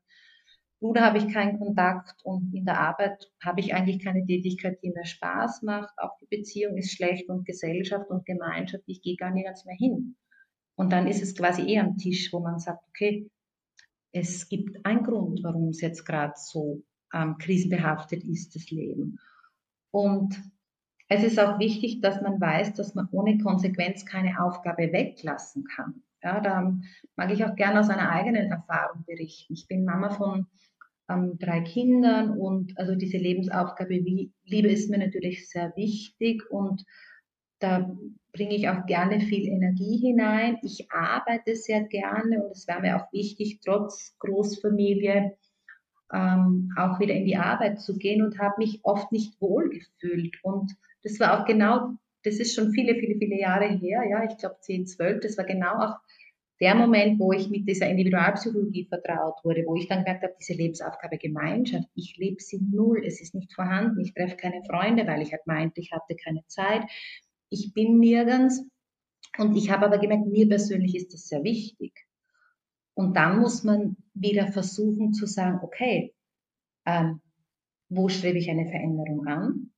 Bruder 0.80 1.00
habe 1.00 1.18
ich 1.18 1.32
keinen 1.32 1.58
Kontakt 1.58 2.24
und 2.24 2.54
in 2.54 2.64
der 2.64 2.78
Arbeit 2.78 3.32
habe 3.42 3.60
ich 3.60 3.74
eigentlich 3.74 4.04
keine 4.04 4.24
Tätigkeit, 4.24 4.78
die 4.82 4.90
mir 4.90 5.04
Spaß 5.04 5.62
macht. 5.62 5.92
Auch 5.98 6.16
die 6.18 6.26
Beziehung 6.26 6.76
ist 6.76 6.92
schlecht 6.92 7.28
und 7.28 7.44
Gesellschaft 7.44 8.10
und 8.10 8.24
Gemeinschaft, 8.26 8.84
ich 8.86 9.02
gehe 9.02 9.16
gar 9.16 9.32
nirgends 9.32 9.64
mehr 9.64 9.74
hin. 9.76 10.16
Und 10.78 10.92
dann 10.92 11.08
ist 11.08 11.22
es 11.22 11.34
quasi 11.34 11.62
eh 11.62 11.80
am 11.80 11.96
Tisch, 11.96 12.32
wo 12.32 12.38
man 12.38 12.60
sagt, 12.60 12.84
okay, 12.88 13.28
es 14.12 14.48
gibt 14.48 14.86
einen 14.86 15.02
Grund, 15.02 15.42
warum 15.42 15.70
es 15.70 15.80
jetzt 15.80 16.04
gerade 16.04 16.34
so 16.36 16.84
ähm, 17.12 17.36
krisenbehaftet 17.36 18.22
ist, 18.22 18.54
das 18.54 18.70
Leben. 18.70 19.18
Und 19.90 20.40
es 21.08 21.24
ist 21.24 21.40
auch 21.40 21.58
wichtig, 21.58 22.00
dass 22.00 22.22
man 22.22 22.40
weiß, 22.40 22.74
dass 22.74 22.94
man 22.94 23.08
ohne 23.10 23.38
Konsequenz 23.38 24.06
keine 24.06 24.40
Aufgabe 24.40 24.92
weglassen 24.92 25.64
kann. 25.64 26.04
Ja, 26.22 26.40
da 26.40 26.78
mag 27.16 27.32
ich 27.32 27.44
auch 27.44 27.56
gerne 27.56 27.80
aus 27.80 27.90
einer 27.90 28.10
eigenen 28.10 28.50
Erfahrung 28.50 29.04
berichten. 29.04 29.54
Ich 29.54 29.66
bin 29.66 29.84
Mama 29.84 30.10
von 30.10 30.46
ähm, 31.08 31.38
drei 31.40 31.60
Kindern 31.62 32.38
und 32.38 32.78
also 32.78 32.94
diese 32.94 33.18
Lebensaufgabe 33.18 33.90
wie 34.04 34.32
Liebe 34.44 34.68
ist 34.68 34.90
mir 34.90 34.98
natürlich 34.98 35.48
sehr 35.48 35.72
wichtig 35.74 36.48
und 36.50 36.84
da 37.58 37.96
bringe 38.32 38.54
ich 38.54 38.68
auch 38.68 38.86
gerne 38.86 39.20
viel 39.20 39.48
Energie 39.48 39.98
hinein. 39.98 40.58
Ich 40.62 40.90
arbeite 40.90 41.56
sehr 41.56 41.82
gerne 41.82 42.44
und 42.44 42.52
es 42.52 42.68
wäre 42.68 42.80
mir 42.80 42.96
auch 42.96 43.12
wichtig, 43.12 43.60
trotz 43.64 44.16
Großfamilie 44.18 45.36
ähm, 46.12 46.72
auch 46.76 47.00
wieder 47.00 47.14
in 47.14 47.26
die 47.26 47.36
Arbeit 47.36 47.80
zu 47.80 47.96
gehen 47.98 48.22
und 48.22 48.38
habe 48.38 48.54
mich 48.58 48.80
oft 48.82 49.12
nicht 49.12 49.40
wohl 49.40 49.70
gefühlt. 49.70 50.36
Und 50.42 50.72
das 51.02 51.18
war 51.20 51.40
auch 51.40 51.46
genau, 51.46 51.94
das 52.22 52.36
ist 52.36 52.54
schon 52.54 52.72
viele, 52.72 52.94
viele, 52.94 53.18
viele 53.18 53.38
Jahre 53.38 53.68
her, 53.68 54.04
ja, 54.08 54.24
ich 54.24 54.36
glaube 54.38 54.56
10, 54.60 54.86
12, 54.86 55.20
das 55.20 55.38
war 55.38 55.44
genau 55.44 55.74
auch 55.74 55.96
der 56.60 56.74
Moment, 56.74 57.20
wo 57.20 57.32
ich 57.32 57.48
mit 57.48 57.68
dieser 57.68 57.88
Individualpsychologie 57.88 58.86
vertraut 58.86 59.36
wurde, 59.44 59.64
wo 59.64 59.76
ich 59.76 59.86
dann 59.86 60.04
gemerkt 60.04 60.24
habe, 60.24 60.34
diese 60.40 60.54
Lebensaufgabe 60.54 61.16
Gemeinschaft, 61.16 61.88
ich 61.94 62.16
lebe 62.16 62.40
sie 62.40 62.60
null, 62.60 63.02
es 63.04 63.20
ist 63.20 63.34
nicht 63.34 63.52
vorhanden, 63.52 64.00
ich 64.00 64.12
treffe 64.12 64.36
keine 64.36 64.62
Freunde, 64.64 65.06
weil 65.06 65.22
ich 65.22 65.30
halt 65.30 65.46
meinte, 65.46 65.80
ich 65.80 65.92
hatte 65.92 66.16
keine 66.16 66.44
Zeit 66.48 66.82
ich 67.50 67.72
bin 67.74 67.98
nirgends. 67.98 68.64
Und 69.38 69.56
ich 69.56 69.70
habe 69.70 69.86
aber 69.86 69.98
gemerkt, 69.98 70.26
mir 70.26 70.48
persönlich 70.48 70.96
ist 70.96 71.12
das 71.12 71.28
sehr 71.28 71.44
wichtig. 71.44 71.92
Und 72.94 73.16
dann 73.16 73.38
muss 73.38 73.62
man 73.62 73.96
wieder 74.14 74.48
versuchen 74.48 75.12
zu 75.12 75.26
sagen, 75.26 75.60
okay, 75.62 76.14
ähm, 76.84 77.20
wo 77.88 78.08
strebe 78.08 78.38
ich 78.38 78.50
eine 78.50 78.66
Veränderung 78.66 79.26
an? 79.26 79.70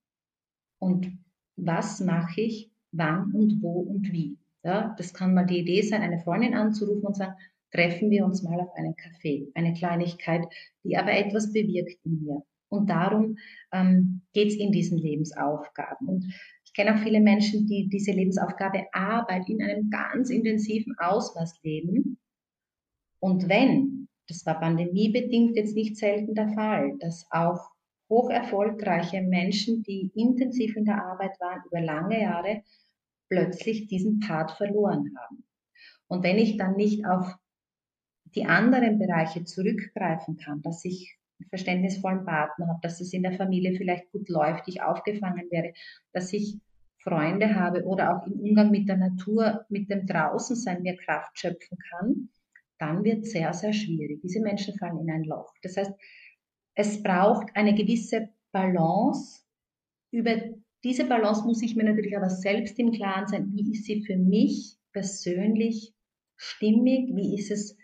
Und 0.79 1.13
was 1.57 2.01
mache 2.01 2.41
ich, 2.41 2.71
wann 2.93 3.33
und 3.35 3.63
wo 3.63 3.81
und 3.81 4.11
wie? 4.13 4.39
Ja, 4.63 4.95
das 4.97 5.13
kann 5.13 5.35
mal 5.35 5.47
die 5.47 5.59
Idee 5.59 5.83
sein, 5.83 6.03
eine 6.03 6.21
Freundin 6.21 6.55
anzurufen 6.55 7.07
und 7.07 7.17
sagen, 7.17 7.35
treffen 7.73 8.11
wir 8.11 8.25
uns 8.25 8.43
mal 8.43 8.61
auf 8.61 8.75
einen 8.75 8.97
Kaffee, 8.97 9.49
eine 9.55 9.75
Kleinigkeit, 9.75 10.47
die 10.83 10.97
aber 10.97 11.13
etwas 11.13 11.53
bewirkt 11.53 11.99
in 12.05 12.23
mir. 12.23 12.43
Und 12.69 12.89
darum 12.89 13.37
ähm, 13.73 14.23
geht 14.33 14.49
es 14.49 14.57
in 14.57 14.73
diesen 14.73 14.99
Lebensaufgaben. 14.99 16.09
Und 16.09 16.25
ich 16.71 16.75
kenne 16.75 16.95
auch 16.95 17.03
viele 17.03 17.21
Menschen, 17.21 17.67
die 17.67 17.89
diese 17.89 18.13
Lebensaufgabe 18.13 18.87
Arbeit 18.93 19.49
in 19.49 19.61
einem 19.61 19.91
ganz 19.91 20.31
intensiven 20.31 20.97
Ausmaß 20.99 21.61
leben. 21.65 22.21
Und 23.19 23.49
wenn, 23.49 24.09
das 24.29 24.47
war 24.47 24.61
pandemiebedingt 24.61 25.57
jetzt 25.57 25.75
nicht 25.75 25.97
selten 25.97 26.33
der 26.33 26.51
Fall, 26.51 26.97
dass 27.01 27.27
auch 27.31 27.73
hoch 28.09 28.31
erfolgreiche 28.31 29.21
Menschen, 29.21 29.83
die 29.83 30.13
intensiv 30.15 30.77
in 30.77 30.85
der 30.85 31.05
Arbeit 31.05 31.41
waren 31.41 31.61
über 31.67 31.81
lange 31.81 32.21
Jahre, 32.21 32.63
plötzlich 33.29 33.89
diesen 33.89 34.21
Part 34.21 34.53
verloren 34.53 35.13
haben. 35.19 35.45
Und 36.07 36.23
wenn 36.23 36.39
ich 36.39 36.57
dann 36.57 36.77
nicht 36.77 37.05
auf 37.05 37.35
die 38.37 38.45
anderen 38.45 39.01
Bereiche 39.01 39.43
zurückgreifen 39.43 40.37
kann, 40.37 40.63
dass 40.63 40.85
ich 40.85 41.19
verständnisvollen 41.49 42.25
Partner 42.25 42.69
habe, 42.69 42.81
dass 42.83 43.01
es 43.01 43.13
in 43.13 43.23
der 43.23 43.33
Familie 43.33 43.77
vielleicht 43.77 44.11
gut 44.13 44.29
läuft, 44.29 44.69
ich 44.69 44.83
aufgefangen 44.83 45.51
werde, 45.51 45.73
dass 46.13 46.33
ich 46.33 46.59
Freunde 47.03 47.55
habe 47.55 47.85
oder 47.85 48.17
auch 48.17 48.27
im 48.27 48.41
Umgang 48.41 48.71
mit 48.71 48.89
der 48.89 48.99
Natur, 48.99 49.65
mit 49.69 49.91
dem 49.91 50.07
Draußensein 50.07 50.83
mir 50.83 50.97
Kraft 50.97 51.39
schöpfen 51.39 51.79
kann, 51.91 52.29
dann 52.79 53.05
wird 53.05 53.25
es 53.25 53.33
sehr, 53.33 53.53
sehr 53.53 53.73
schwierig. 53.73 54.21
Diese 54.23 54.41
Menschen 54.41 54.77
fallen 54.79 55.01
in 55.01 55.11
ein 55.11 55.25
Loch. 55.25 55.53
Das 55.63 55.77
heißt, 55.77 55.93
es 56.75 57.03
braucht 57.03 57.55
eine 57.55 57.75
gewisse 57.75 58.29
Balance. 58.53 59.43
Über 60.11 60.37
diese 60.83 61.05
Balance 61.05 61.45
muss 61.45 61.63
ich 61.63 61.77
mir 61.77 61.85
natürlich 61.85 62.17
aber 62.17 62.31
selbst 62.31 62.79
im 62.79 62.93
Klaren 62.93 63.27
sein, 63.27 63.53
wie 63.55 63.73
ist 63.73 63.85
sie 63.85 64.03
für 64.03 64.17
mich 64.17 64.77
persönlich 64.93 65.95
stimmig, 66.37 67.15
wie 67.15 67.39
ist 67.39 67.51
es 67.51 67.77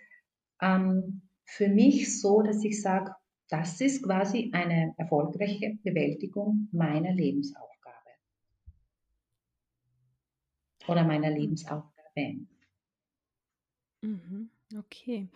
ähm, 0.62 1.22
für 1.44 1.68
mich 1.68 2.20
so, 2.20 2.42
dass 2.42 2.64
ich 2.64 2.80
sage, 2.80 3.12
das 3.48 3.80
ist 3.80 4.02
quasi 4.02 4.50
eine 4.52 4.94
erfolgreiche 4.96 5.78
Bewältigung 5.82 6.68
meiner 6.72 7.12
Lebensaufgabe 7.12 8.10
oder 10.88 11.04
meiner 11.04 11.30
Lebensaufgabe. 11.30 12.46
Mhm, 14.02 14.50
okay. 14.76 15.28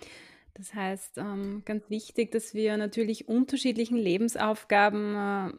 Das 0.54 0.74
heißt, 0.74 1.18
ähm, 1.18 1.62
ganz 1.64 1.88
wichtig, 1.88 2.32
dass 2.32 2.54
wir 2.54 2.76
natürlich 2.76 3.28
unterschiedlichen 3.28 3.96
Lebensaufgaben 3.96 5.14
äh, 5.14 5.52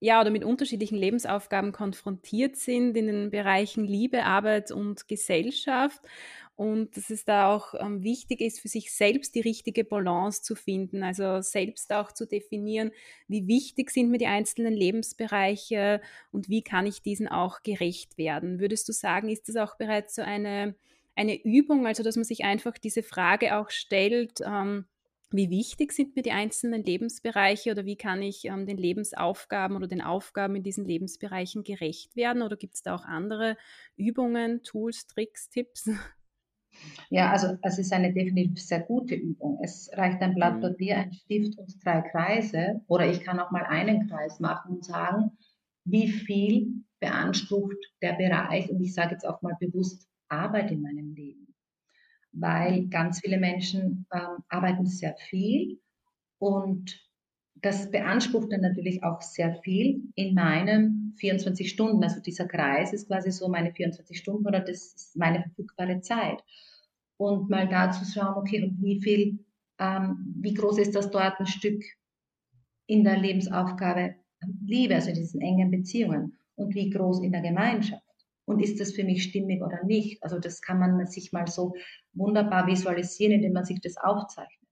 ja, 0.00 0.20
oder 0.20 0.30
mit 0.30 0.44
unterschiedlichen 0.44 0.98
Lebensaufgaben 0.98 1.72
konfrontiert 1.72 2.56
sind 2.56 2.96
in 2.96 3.06
den 3.06 3.30
Bereichen 3.30 3.84
Liebe, 3.84 4.24
Arbeit 4.24 4.70
und 4.70 5.08
Gesellschaft 5.08 6.02
und 6.56 6.96
dass 6.96 7.10
es 7.10 7.24
da 7.24 7.52
auch 7.52 7.74
ähm, 7.78 8.04
wichtig 8.04 8.40
ist, 8.40 8.60
für 8.60 8.68
sich 8.68 8.92
selbst 8.92 9.34
die 9.34 9.40
richtige 9.40 9.84
Balance 9.84 10.42
zu 10.42 10.54
finden, 10.54 11.02
also 11.02 11.40
selbst 11.40 11.92
auch 11.92 12.12
zu 12.12 12.26
definieren, 12.26 12.92
wie 13.26 13.48
wichtig 13.48 13.90
sind 13.90 14.10
mir 14.10 14.18
die 14.18 14.26
einzelnen 14.26 14.72
Lebensbereiche 14.72 16.00
und 16.30 16.48
wie 16.48 16.62
kann 16.62 16.86
ich 16.86 17.02
diesen 17.02 17.26
auch 17.26 17.62
gerecht 17.62 18.18
werden. 18.18 18.60
Würdest 18.60 18.88
du 18.88 18.92
sagen, 18.92 19.28
ist 19.28 19.48
das 19.48 19.56
auch 19.56 19.76
bereits 19.76 20.14
so 20.14 20.22
eine, 20.22 20.76
eine 21.16 21.42
Übung, 21.44 21.86
also 21.86 22.04
dass 22.04 22.16
man 22.16 22.24
sich 22.24 22.44
einfach 22.44 22.78
diese 22.78 23.02
Frage 23.02 23.56
auch 23.56 23.70
stellt, 23.70 24.40
ähm, 24.44 24.84
wie 25.30 25.50
wichtig 25.50 25.92
sind 25.92 26.14
mir 26.14 26.22
die 26.22 26.30
einzelnen 26.30 26.84
Lebensbereiche 26.84 27.72
oder 27.72 27.84
wie 27.84 27.96
kann 27.96 28.22
ich 28.22 28.44
ähm, 28.44 28.66
den 28.66 28.76
Lebensaufgaben 28.76 29.76
oder 29.76 29.88
den 29.88 30.00
Aufgaben 30.00 30.54
in 30.54 30.62
diesen 30.62 30.84
Lebensbereichen 30.84 31.64
gerecht 31.64 32.14
werden? 32.14 32.42
Oder 32.42 32.56
gibt 32.56 32.74
es 32.74 32.82
da 32.82 32.94
auch 32.94 33.04
andere 33.04 33.56
Übungen, 33.96 34.62
Tools, 34.62 35.08
Tricks, 35.08 35.48
Tipps? 35.50 35.90
Ja, 37.10 37.30
also 37.30 37.56
es 37.62 37.78
ist 37.78 37.92
eine 37.92 38.12
definitiv 38.12 38.62
sehr 38.62 38.80
gute 38.80 39.14
Übung. 39.14 39.58
Es 39.62 39.90
reicht 39.94 40.20
ein 40.22 40.34
Blatt 40.34 40.56
mhm. 40.56 40.60
Papier, 40.62 40.98
ein 40.98 41.12
Stift 41.12 41.58
und 41.58 41.84
drei 41.84 42.02
Kreise. 42.02 42.80
Oder 42.86 43.08
ich 43.08 43.20
kann 43.20 43.40
auch 43.40 43.50
mal 43.50 43.64
einen 43.64 44.08
Kreis 44.08 44.40
machen 44.40 44.76
und 44.76 44.84
sagen, 44.84 45.32
wie 45.84 46.08
viel 46.08 46.84
beansprucht 47.00 47.76
der 48.02 48.14
Bereich, 48.14 48.70
und 48.70 48.80
ich 48.80 48.94
sage 48.94 49.12
jetzt 49.12 49.26
auch 49.26 49.42
mal 49.42 49.56
bewusst, 49.60 50.08
Arbeit 50.28 50.70
in 50.70 50.82
meinem 50.82 51.14
Leben. 51.14 51.54
Weil 52.32 52.88
ganz 52.88 53.20
viele 53.20 53.38
Menschen 53.38 54.06
ähm, 54.12 54.42
arbeiten 54.48 54.86
sehr 54.86 55.14
viel 55.16 55.78
und 56.38 56.98
das 57.54 57.90
beansprucht 57.90 58.52
dann 58.52 58.60
natürlich 58.60 59.02
auch 59.04 59.22
sehr 59.22 59.54
viel 59.62 60.02
in 60.16 60.34
meinen 60.34 61.03
24 61.16 61.70
Stunden. 61.70 62.02
Also 62.02 62.20
dieser 62.20 62.46
Kreis 62.46 62.92
ist 62.92 63.08
quasi 63.08 63.30
so 63.30 63.48
meine 63.48 63.72
24 63.72 64.18
Stunden 64.18 64.46
oder 64.46 64.60
das 64.60 64.94
ist 64.94 65.16
meine 65.16 65.42
verfügbare 65.42 66.00
Zeit. 66.00 66.42
Und 67.16 67.48
mal 67.50 67.68
da 67.68 67.90
zu 67.90 68.04
schauen, 68.04 68.36
okay, 68.36 68.62
und 68.62 68.82
wie 68.82 69.00
viel, 69.00 69.44
ähm, 69.78 70.34
wie 70.40 70.54
groß 70.54 70.78
ist 70.78 70.94
das 70.94 71.10
dort 71.10 71.38
ein 71.38 71.46
Stück 71.46 71.82
in 72.86 73.04
der 73.04 73.18
Lebensaufgabe 73.18 74.16
Liebe, 74.66 74.94
also 74.94 75.08
in 75.08 75.14
diesen 75.14 75.40
engen 75.40 75.70
Beziehungen 75.70 76.36
und 76.56 76.74
wie 76.74 76.90
groß 76.90 77.22
in 77.22 77.32
der 77.32 77.40
Gemeinschaft. 77.40 78.02
Und 78.46 78.60
ist 78.60 78.78
das 78.78 78.92
für 78.92 79.04
mich 79.04 79.22
stimmig 79.24 79.62
oder 79.62 79.82
nicht? 79.84 80.22
Also 80.22 80.38
das 80.38 80.60
kann 80.60 80.78
man 80.78 81.06
sich 81.06 81.32
mal 81.32 81.46
so 81.46 81.74
wunderbar 82.12 82.66
visualisieren, 82.66 83.34
indem 83.34 83.54
man 83.54 83.64
sich 83.64 83.80
das 83.80 83.96
aufzeichnet. 83.96 84.68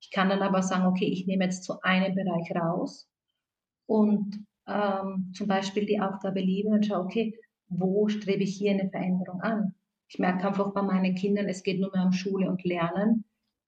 Ich 0.00 0.10
kann 0.10 0.28
dann 0.28 0.42
aber 0.42 0.62
sagen, 0.62 0.86
okay, 0.86 1.06
ich 1.06 1.26
nehme 1.26 1.44
jetzt 1.44 1.64
so 1.64 1.80
einen 1.80 2.14
Bereich 2.14 2.54
raus 2.54 3.08
und 3.86 4.44
ähm, 4.66 5.32
zum 5.34 5.46
Beispiel 5.46 5.86
die 5.86 6.00
Aufgabe 6.00 6.40
Liebe 6.40 6.68
und 6.70 6.86
schaue, 6.86 7.04
okay, 7.04 7.38
wo 7.68 8.08
strebe 8.08 8.42
ich 8.42 8.56
hier 8.56 8.72
eine 8.72 8.90
Veränderung 8.90 9.40
an? 9.40 9.74
Ich 10.08 10.18
merke 10.18 10.46
einfach 10.46 10.72
bei 10.72 10.82
meinen 10.82 11.14
Kindern, 11.14 11.48
es 11.48 11.62
geht 11.62 11.80
nur 11.80 11.90
mehr 11.92 12.04
um 12.04 12.12
Schule 12.12 12.48
und 12.48 12.62
Lernen. 12.64 13.24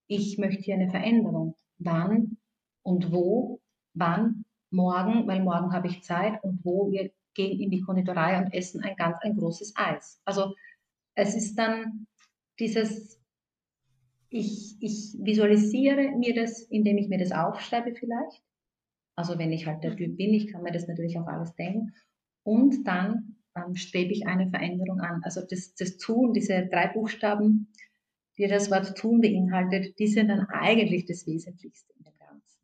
Ich 0.07 0.37
möchte 0.37 0.63
hier 0.63 0.75
eine 0.75 0.89
Veränderung. 0.89 1.55
Wann 1.79 2.37
und 2.83 3.11
wo, 3.11 3.59
wann, 3.93 4.45
morgen, 4.69 5.27
weil 5.27 5.43
morgen 5.43 5.73
habe 5.73 5.87
ich 5.87 6.03
Zeit 6.03 6.43
und 6.43 6.63
wo 6.63 6.91
wir 6.91 7.11
gehen 7.33 7.59
in 7.59 7.69
die 7.69 7.81
Konditorei 7.81 8.37
und 8.39 8.53
essen 8.53 8.81
ein 8.83 8.95
ganz 8.95 9.17
ein 9.21 9.35
großes 9.35 9.73
Eis. 9.75 10.21
Also 10.25 10.55
es 11.15 11.35
ist 11.35 11.55
dann 11.55 12.07
dieses 12.59 13.17
ich, 14.29 14.75
ich 14.81 15.15
visualisiere 15.19 16.11
mir 16.17 16.35
das, 16.35 16.61
indem 16.63 16.97
ich 16.97 17.07
mir 17.07 17.19
das 17.19 17.31
aufschreibe 17.31 17.93
vielleicht. 17.93 18.41
Also 19.17 19.39
wenn 19.39 19.51
ich 19.51 19.65
halt 19.65 19.83
der 19.83 19.95
Typ 19.97 20.15
bin, 20.15 20.33
ich 20.33 20.47
kann 20.51 20.61
mir 20.61 20.71
das 20.71 20.87
natürlich 20.87 21.17
auch 21.17 21.25
alles 21.25 21.55
denken. 21.55 21.91
Und 22.43 22.87
dann 22.87 23.35
ähm, 23.55 23.75
strebe 23.75 24.13
ich 24.13 24.27
eine 24.27 24.49
Veränderung 24.49 25.01
an. 25.01 25.21
Also 25.23 25.41
das, 25.41 25.73
das 25.73 25.97
Tun, 25.97 26.33
diese 26.33 26.67
drei 26.67 26.87
Buchstaben, 26.87 27.73
die 28.37 28.47
das 28.47 28.69
Wort 28.69 28.95
tun 28.95 29.19
beinhaltet, 29.19 29.97
die 29.97 30.07
sind 30.07 30.27
dann 30.27 30.45
eigentlich 30.47 31.05
das 31.05 31.25
Wesentlichste 31.25 31.91
in 31.97 32.03
dem 32.03 32.13
Ganzen. 32.19 32.61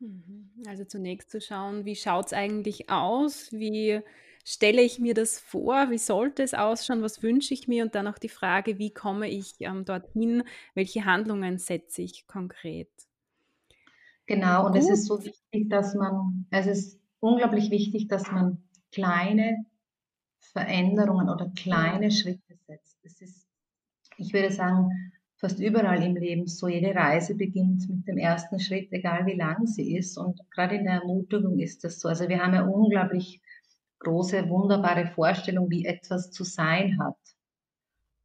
Mhm. 0.00 0.50
Also 0.66 0.84
zunächst 0.84 1.30
zu 1.30 1.40
schauen, 1.40 1.84
wie 1.84 1.94
schaut 1.94 2.26
es 2.26 2.32
eigentlich 2.32 2.90
aus, 2.90 3.52
wie 3.52 4.00
stelle 4.44 4.82
ich 4.82 4.98
mir 4.98 5.14
das 5.14 5.38
vor? 5.38 5.90
Wie 5.90 5.98
sollte 5.98 6.42
es 6.42 6.54
ausschauen? 6.54 7.02
Was 7.02 7.22
wünsche 7.22 7.54
ich 7.54 7.68
mir? 7.68 7.84
Und 7.84 7.94
dann 7.94 8.08
auch 8.08 8.18
die 8.18 8.28
Frage, 8.28 8.78
wie 8.78 8.92
komme 8.92 9.30
ich 9.30 9.54
ähm, 9.60 9.84
dorthin? 9.84 10.42
Welche 10.74 11.04
Handlungen 11.04 11.58
setze 11.58 12.02
ich 12.02 12.26
konkret? 12.26 12.90
Genau, 14.26 14.66
und 14.66 14.72
Gut. 14.72 14.82
es 14.82 14.90
ist 14.90 15.06
so 15.06 15.22
wichtig, 15.22 15.70
dass 15.70 15.94
man, 15.94 16.46
es 16.50 16.66
ist 16.66 17.00
unglaublich 17.20 17.70
wichtig, 17.70 18.08
dass 18.08 18.30
man 18.30 18.62
kleine 18.92 19.64
Veränderungen 20.52 21.28
oder 21.28 21.50
kleine 21.54 22.10
Schritte 22.10 22.58
setzt. 22.66 22.98
Es 23.02 23.20
ist, 23.20 23.46
ich 24.16 24.32
würde 24.32 24.50
sagen, 24.50 24.88
fast 25.36 25.60
überall 25.60 26.02
im 26.02 26.16
Leben 26.16 26.46
so. 26.46 26.66
Jede 26.68 26.94
Reise 26.94 27.34
beginnt 27.34 27.88
mit 27.88 28.08
dem 28.08 28.18
ersten 28.18 28.58
Schritt, 28.58 28.92
egal 28.92 29.26
wie 29.26 29.36
lang 29.36 29.66
sie 29.66 29.96
ist. 29.96 30.16
Und 30.16 30.40
gerade 30.50 30.76
in 30.76 30.84
der 30.84 30.94
Ermutigung 30.94 31.58
ist 31.58 31.84
das 31.84 32.00
so. 32.00 32.08
Also 32.08 32.28
wir 32.28 32.42
haben 32.42 32.54
ja 32.54 32.64
unglaublich 32.64 33.40
große, 34.00 34.48
wunderbare 34.48 35.06
Vorstellung, 35.06 35.70
wie 35.70 35.84
etwas 35.84 36.30
zu 36.30 36.44
sein 36.44 36.98
hat. 36.98 37.16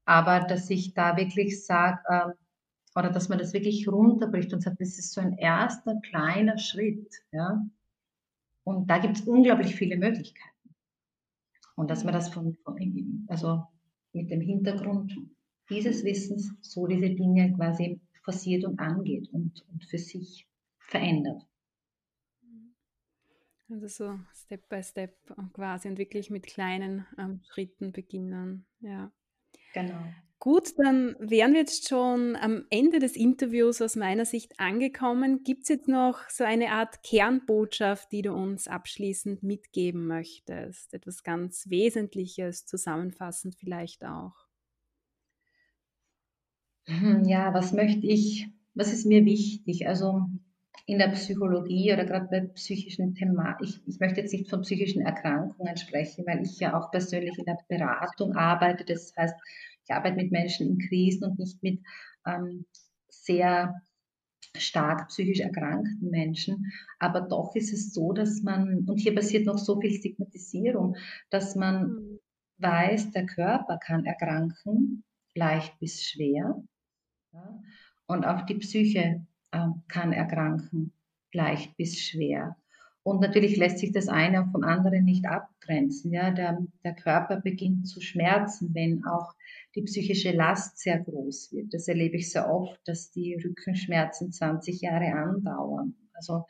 Aber 0.05 0.41
dass 0.41 0.69
ich 0.69 0.93
da 0.93 1.15
wirklich 1.17 1.65
sage, 1.65 1.99
äh, 2.07 2.31
oder 2.95 3.09
dass 3.09 3.29
man 3.29 3.37
das 3.37 3.53
wirklich 3.53 3.87
runterbricht 3.87 4.53
und 4.53 4.61
sagt, 4.61 4.81
das 4.81 4.97
ist 4.97 5.13
so 5.13 5.21
ein 5.21 5.37
erster 5.37 5.99
kleiner 6.01 6.57
Schritt. 6.57 7.09
Ja? 7.31 7.65
Und 8.63 8.89
da 8.89 8.97
gibt 8.97 9.17
es 9.17 9.27
unglaublich 9.27 9.75
viele 9.75 9.97
Möglichkeiten. 9.97 10.75
Und 11.75 11.89
dass 11.89 12.03
man 12.03 12.13
das 12.13 12.29
von, 12.29 12.55
von, 12.63 13.25
also 13.27 13.63
mit 14.13 14.29
dem 14.29 14.41
Hintergrund 14.41 15.13
dieses 15.69 16.03
Wissens 16.03 16.53
so 16.61 16.85
diese 16.85 17.09
Dinge 17.09 17.53
quasi 17.53 18.01
forciert 18.23 18.65
und 18.65 18.79
angeht 18.79 19.29
und, 19.31 19.65
und 19.71 19.85
für 19.85 19.97
sich 19.97 20.47
verändert. 20.79 21.41
Also 23.69 23.87
so 23.87 24.19
Step 24.33 24.67
by 24.67 24.83
Step 24.83 25.15
quasi 25.53 25.87
und 25.87 25.97
wirklich 25.97 26.29
mit 26.29 26.45
kleinen 26.45 27.07
ähm, 27.17 27.39
Schritten 27.49 27.93
beginnen. 27.93 28.65
Ja. 28.81 29.11
Genau. 29.73 30.03
Gut, 30.41 30.73
dann 30.79 31.15
wären 31.19 31.53
wir 31.53 31.59
jetzt 31.59 31.87
schon 31.87 32.35
am 32.35 32.65
Ende 32.71 32.97
des 32.97 33.15
Interviews 33.15 33.79
aus 33.79 33.95
meiner 33.95 34.25
Sicht 34.25 34.59
angekommen. 34.59 35.43
Gibt 35.43 35.61
es 35.61 35.69
jetzt 35.69 35.87
noch 35.87 36.27
so 36.29 36.43
eine 36.43 36.71
Art 36.71 37.03
Kernbotschaft, 37.03 38.11
die 38.11 38.23
du 38.23 38.33
uns 38.33 38.67
abschließend 38.67 39.43
mitgeben 39.43 40.07
möchtest? 40.07 40.95
Etwas 40.95 41.21
ganz 41.21 41.69
Wesentliches, 41.69 42.65
zusammenfassend 42.65 43.55
vielleicht 43.55 44.03
auch. 44.03 44.47
Hm, 46.87 47.23
ja, 47.25 47.53
was 47.53 47.71
möchte 47.71 48.07
ich, 48.07 48.49
was 48.73 48.91
ist 48.91 49.05
mir 49.05 49.23
wichtig? 49.23 49.87
Also 49.87 50.25
in 50.87 50.97
der 50.97 51.09
Psychologie 51.09 51.93
oder 51.93 52.05
gerade 52.05 52.27
bei 52.31 52.39
psychischen 52.55 53.13
Themen, 53.13 53.37
ich, 53.61 53.79
ich 53.85 53.99
möchte 53.99 54.21
jetzt 54.21 54.33
nicht 54.33 54.49
von 54.49 54.61
psychischen 54.61 55.03
Erkrankungen 55.03 55.77
sprechen, 55.77 56.25
weil 56.25 56.41
ich 56.41 56.59
ja 56.59 56.75
auch 56.79 56.89
persönlich 56.89 57.37
in 57.37 57.45
der 57.45 57.59
Beratung 57.67 58.35
arbeite. 58.35 58.83
Das 58.85 59.13
heißt, 59.15 59.35
ich 59.91 59.95
arbeite 59.95 60.15
mit 60.15 60.31
Menschen 60.31 60.67
in 60.67 60.79
Krisen 60.79 61.25
und 61.25 61.39
nicht 61.39 61.61
mit 61.61 61.81
ähm, 62.25 62.65
sehr 63.09 63.81
stark 64.55 65.09
psychisch 65.09 65.39
erkrankten 65.39 66.09
Menschen. 66.09 66.71
Aber 66.99 67.21
doch 67.21 67.55
ist 67.55 67.73
es 67.73 67.93
so, 67.93 68.13
dass 68.13 68.41
man, 68.41 68.85
und 68.87 68.97
hier 68.97 69.13
passiert 69.15 69.45
noch 69.45 69.57
so 69.57 69.79
viel 69.79 69.91
Stigmatisierung, 69.91 70.95
dass 71.29 71.55
man 71.55 71.83
mhm. 71.83 72.19
weiß, 72.57 73.11
der 73.11 73.25
Körper 73.25 73.77
kann 73.77 74.05
erkranken, 74.05 75.03
leicht 75.35 75.77
bis 75.79 76.03
schwer. 76.03 76.63
Ja, 77.33 77.61
und 78.07 78.25
auch 78.25 78.45
die 78.45 78.55
Psyche 78.55 79.25
äh, 79.51 79.67
kann 79.87 80.11
erkranken, 80.11 80.91
leicht 81.33 81.77
bis 81.77 81.99
schwer. 81.99 82.57
Und 83.03 83.19
natürlich 83.19 83.57
lässt 83.57 83.79
sich 83.79 83.91
das 83.91 84.09
eine 84.09 84.43
auch 84.43 84.51
vom 84.51 84.63
anderen 84.63 85.05
nicht 85.05 85.25
abgrenzen. 85.25 86.11
Ja, 86.11 86.29
der, 86.29 86.59
der 86.83 86.93
Körper 86.93 87.37
beginnt 87.41 87.87
zu 87.87 87.99
schmerzen, 87.99 88.75
wenn 88.75 89.05
auch 89.05 89.33
die 89.75 89.83
psychische 89.83 90.31
Last 90.31 90.77
sehr 90.79 90.99
groß 90.99 91.53
wird. 91.53 91.73
Das 91.73 91.87
erlebe 91.87 92.17
ich 92.17 92.31
sehr 92.31 92.51
oft, 92.51 92.79
dass 92.85 93.11
die 93.11 93.35
Rückenschmerzen 93.35 94.31
20 94.31 94.81
Jahre 94.81 95.13
andauern. 95.13 95.95
Also, 96.13 96.45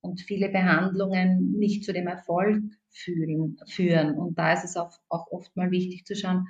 und 0.00 0.20
viele 0.20 0.50
Behandlungen 0.50 1.52
nicht 1.58 1.84
zu 1.84 1.92
dem 1.92 2.06
Erfolg 2.06 2.62
führen. 2.90 3.58
führen. 3.66 4.18
Und 4.18 4.38
da 4.38 4.52
ist 4.52 4.64
es 4.64 4.76
auch, 4.76 4.92
auch 5.08 5.30
oft 5.30 5.56
mal 5.56 5.70
wichtig 5.70 6.04
zu 6.04 6.14
schauen, 6.14 6.46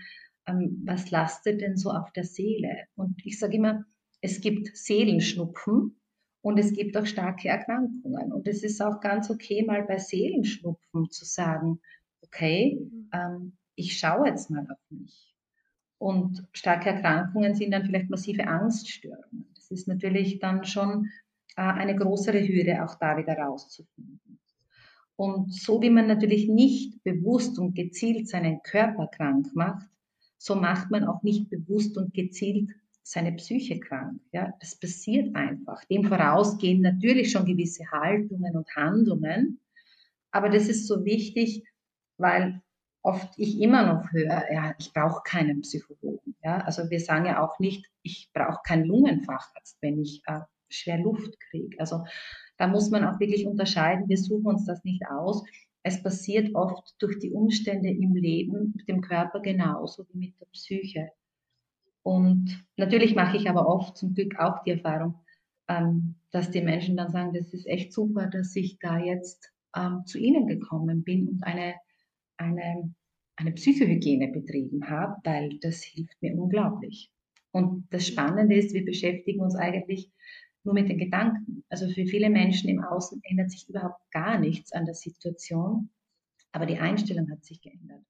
ähm, 0.46 0.82
was 0.84 1.10
lastet 1.10 1.60
denn 1.60 1.76
so 1.76 1.90
auf 1.90 2.12
der 2.12 2.24
Seele? 2.24 2.86
Und 2.96 3.24
ich 3.24 3.38
sage 3.38 3.56
immer, 3.56 3.84
es 4.20 4.40
gibt 4.40 4.76
Seelenschnupfen 4.76 5.96
und 6.42 6.58
es 6.58 6.72
gibt 6.72 6.96
auch 6.96 7.06
starke 7.06 7.48
Erkrankungen. 7.48 8.32
Und 8.32 8.46
es 8.48 8.62
ist 8.62 8.82
auch 8.82 9.00
ganz 9.00 9.30
okay, 9.30 9.64
mal 9.64 9.82
bei 9.84 9.98
Seelenschnupfen 9.98 11.10
zu 11.10 11.24
sagen, 11.24 11.80
okay, 12.22 12.78
mhm. 12.80 13.10
ähm, 13.12 13.56
ich 13.76 13.98
schaue 13.98 14.28
jetzt 14.28 14.50
mal 14.50 14.66
auf 14.70 14.78
mich. 14.90 15.33
Und 15.98 16.46
starke 16.52 16.90
Erkrankungen 16.90 17.54
sind 17.54 17.70
dann 17.70 17.84
vielleicht 17.84 18.10
massive 18.10 18.46
Angststörungen. 18.46 19.46
Das 19.54 19.70
ist 19.70 19.88
natürlich 19.88 20.38
dann 20.38 20.64
schon 20.64 21.10
äh, 21.56 21.62
eine 21.62 21.96
größere 21.96 22.46
Hürde, 22.46 22.84
auch 22.84 22.96
da 22.96 23.16
wieder 23.16 23.34
rauszufinden. 23.38 24.20
Und 25.16 25.54
so 25.54 25.80
wie 25.80 25.90
man 25.90 26.08
natürlich 26.08 26.48
nicht 26.48 27.02
bewusst 27.04 27.58
und 27.58 27.74
gezielt 27.74 28.28
seinen 28.28 28.60
Körper 28.62 29.06
krank 29.06 29.46
macht, 29.54 29.86
so 30.38 30.56
macht 30.56 30.90
man 30.90 31.04
auch 31.04 31.22
nicht 31.22 31.48
bewusst 31.48 31.96
und 31.96 32.12
gezielt 32.12 32.70
seine 33.04 33.32
Psyche 33.32 33.78
krank. 33.78 34.20
Ja, 34.32 34.52
das 34.60 34.76
passiert 34.76 35.34
einfach. 35.36 35.84
Dem 35.84 36.04
vorausgehen 36.04 36.80
natürlich 36.80 37.30
schon 37.30 37.44
gewisse 37.44 37.90
Haltungen 37.90 38.56
und 38.56 38.74
Handlungen. 38.74 39.60
Aber 40.32 40.48
das 40.48 40.68
ist 40.68 40.88
so 40.88 41.04
wichtig, 41.04 41.62
weil 42.16 42.60
oft 43.04 43.38
ich 43.38 43.60
immer 43.60 43.86
noch 43.86 44.10
höre, 44.12 44.50
ja, 44.50 44.74
ich 44.78 44.92
brauche 44.92 45.22
keinen 45.24 45.60
Psychologen. 45.60 46.34
Ja, 46.42 46.58
also 46.58 46.88
wir 46.90 47.00
sagen 47.00 47.26
ja 47.26 47.44
auch 47.44 47.58
nicht, 47.58 47.86
ich 48.02 48.30
brauche 48.32 48.60
keinen 48.64 48.86
Lungenfacharzt, 48.86 49.76
wenn 49.82 50.00
ich 50.00 50.22
äh, 50.26 50.40
schwer 50.70 50.98
Luft 50.98 51.38
kriege. 51.38 51.78
Also 51.78 52.04
da 52.56 52.66
muss 52.66 52.90
man 52.90 53.04
auch 53.04 53.20
wirklich 53.20 53.46
unterscheiden. 53.46 54.08
Wir 54.08 54.16
suchen 54.16 54.46
uns 54.46 54.64
das 54.64 54.84
nicht 54.84 55.06
aus. 55.06 55.44
Es 55.82 56.02
passiert 56.02 56.54
oft 56.54 56.94
durch 56.98 57.18
die 57.18 57.30
Umstände 57.30 57.90
im 57.90 58.14
Leben 58.14 58.72
mit 58.74 58.88
dem 58.88 59.02
Körper 59.02 59.40
genauso 59.40 60.06
wie 60.08 60.18
mit 60.18 60.40
der 60.40 60.46
Psyche. 60.46 61.10
Und 62.02 62.64
natürlich 62.76 63.14
mache 63.14 63.36
ich 63.36 63.50
aber 63.50 63.66
oft 63.68 63.98
zum 63.98 64.14
Glück 64.14 64.38
auch 64.38 64.62
die 64.62 64.70
Erfahrung, 64.70 65.16
ähm, 65.68 66.14
dass 66.30 66.50
die 66.50 66.62
Menschen 66.62 66.96
dann 66.96 67.10
sagen, 67.10 67.34
das 67.34 67.52
ist 67.52 67.66
echt 67.66 67.92
super, 67.92 68.28
dass 68.28 68.56
ich 68.56 68.78
da 68.78 68.98
jetzt 68.98 69.52
ähm, 69.76 70.06
zu 70.06 70.18
Ihnen 70.18 70.46
gekommen 70.46 71.04
bin 71.04 71.28
und 71.28 71.44
eine, 71.44 71.74
eine, 72.36 72.94
eine 73.36 73.52
Psychohygiene 73.52 74.28
betrieben 74.28 74.88
habe, 74.88 75.16
weil 75.24 75.58
das 75.60 75.82
hilft 75.82 76.20
mir 76.22 76.34
unglaublich. 76.34 77.10
Und 77.52 77.86
das 77.90 78.06
Spannende 78.06 78.56
ist, 78.56 78.74
wir 78.74 78.84
beschäftigen 78.84 79.40
uns 79.40 79.54
eigentlich 79.54 80.10
nur 80.64 80.74
mit 80.74 80.88
den 80.88 80.98
Gedanken. 80.98 81.64
Also 81.68 81.88
für 81.88 82.06
viele 82.06 82.30
Menschen 82.30 82.68
im 82.68 82.82
Außen 82.82 83.20
ändert 83.22 83.50
sich 83.50 83.68
überhaupt 83.68 84.10
gar 84.10 84.38
nichts 84.38 84.72
an 84.72 84.86
der 84.86 84.94
Situation, 84.94 85.90
aber 86.52 86.66
die 86.66 86.78
Einstellung 86.78 87.30
hat 87.30 87.44
sich 87.44 87.60
geändert. 87.60 88.02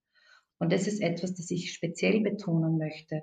Und 0.59 0.73
das 0.73 0.87
ist 0.87 1.01
etwas, 1.01 1.35
das 1.35 1.51
ich 1.51 1.73
speziell 1.73 2.21
betonen 2.21 2.79
möchte, 2.79 3.23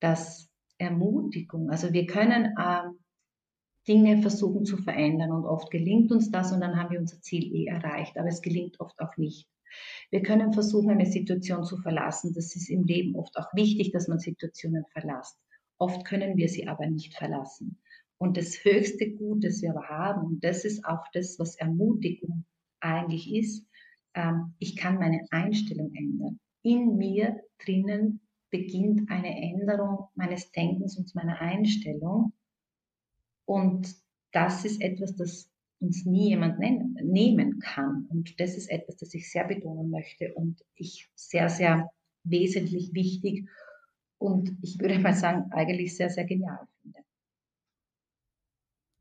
dass 0.00 0.48
Ermutigung, 0.78 1.70
also 1.70 1.92
wir 1.92 2.06
können 2.06 2.54
ähm, 2.58 2.98
Dinge 3.88 4.20
versuchen 4.20 4.64
zu 4.64 4.76
verändern 4.76 5.32
und 5.32 5.44
oft 5.44 5.70
gelingt 5.70 6.10
uns 6.12 6.30
das 6.30 6.52
und 6.52 6.60
dann 6.60 6.76
haben 6.76 6.90
wir 6.90 7.00
unser 7.00 7.20
Ziel 7.20 7.54
eh 7.54 7.66
erreicht, 7.66 8.18
aber 8.18 8.28
es 8.28 8.42
gelingt 8.42 8.80
oft 8.80 8.98
auch 9.00 9.16
nicht. 9.16 9.48
Wir 10.10 10.22
können 10.22 10.52
versuchen, 10.52 10.90
eine 10.90 11.06
Situation 11.06 11.64
zu 11.64 11.76
verlassen. 11.78 12.32
Das 12.34 12.56
ist 12.56 12.68
im 12.68 12.84
Leben 12.84 13.16
oft 13.16 13.36
auch 13.36 13.52
wichtig, 13.54 13.92
dass 13.92 14.08
man 14.08 14.18
Situationen 14.18 14.84
verlässt. 14.92 15.38
Oft 15.78 16.04
können 16.06 16.36
wir 16.36 16.48
sie 16.48 16.66
aber 16.68 16.86
nicht 16.86 17.14
verlassen. 17.14 17.78
Und 18.18 18.36
das 18.36 18.64
höchste 18.64 19.10
Gut, 19.10 19.44
das 19.44 19.60
wir 19.60 19.70
aber 19.70 19.88
haben, 19.88 20.26
und 20.26 20.44
das 20.44 20.64
ist 20.64 20.84
auch 20.84 21.04
das, 21.12 21.38
was 21.38 21.56
Ermutigung 21.56 22.44
eigentlich 22.80 23.34
ist, 23.34 23.66
ähm, 24.14 24.54
ich 24.58 24.76
kann 24.76 24.98
meine 24.98 25.26
Einstellung 25.30 25.94
ändern. 25.94 26.40
In 26.62 26.96
mir 26.96 27.42
drinnen 27.58 28.20
beginnt 28.50 29.10
eine 29.10 29.36
Änderung 29.36 30.08
meines 30.14 30.50
Denkens 30.52 30.96
und 30.96 31.14
meiner 31.14 31.40
Einstellung. 31.40 32.32
Und 33.44 33.94
das 34.32 34.64
ist 34.64 34.80
etwas, 34.80 35.14
das 35.14 35.50
uns 35.80 36.04
nie 36.06 36.30
jemand 36.30 36.58
nehmen 36.58 37.58
kann. 37.60 38.06
Und 38.08 38.38
das 38.40 38.56
ist 38.56 38.70
etwas, 38.70 38.96
das 38.96 39.14
ich 39.14 39.30
sehr 39.30 39.44
betonen 39.44 39.90
möchte 39.90 40.32
und 40.34 40.62
ich 40.74 41.10
sehr, 41.14 41.48
sehr 41.48 41.90
wesentlich 42.24 42.92
wichtig 42.94 43.48
und 44.18 44.56
ich 44.62 44.78
würde 44.80 44.98
mal 44.98 45.14
sagen, 45.14 45.50
eigentlich 45.52 45.96
sehr, 45.96 46.10
sehr 46.10 46.24
genial 46.24 46.66
finde. 46.80 47.00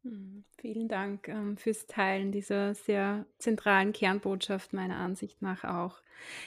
Hm, 0.03 0.43
vielen 0.59 0.87
Dank 0.87 1.27
ähm, 1.29 1.57
fürs 1.57 1.87
Teilen 1.87 2.31
dieser 2.31 2.75
sehr 2.75 3.25
zentralen 3.39 3.93
Kernbotschaft 3.93 4.73
meiner 4.73 4.97
Ansicht 4.97 5.41
nach 5.41 5.63
auch. 5.63 6.01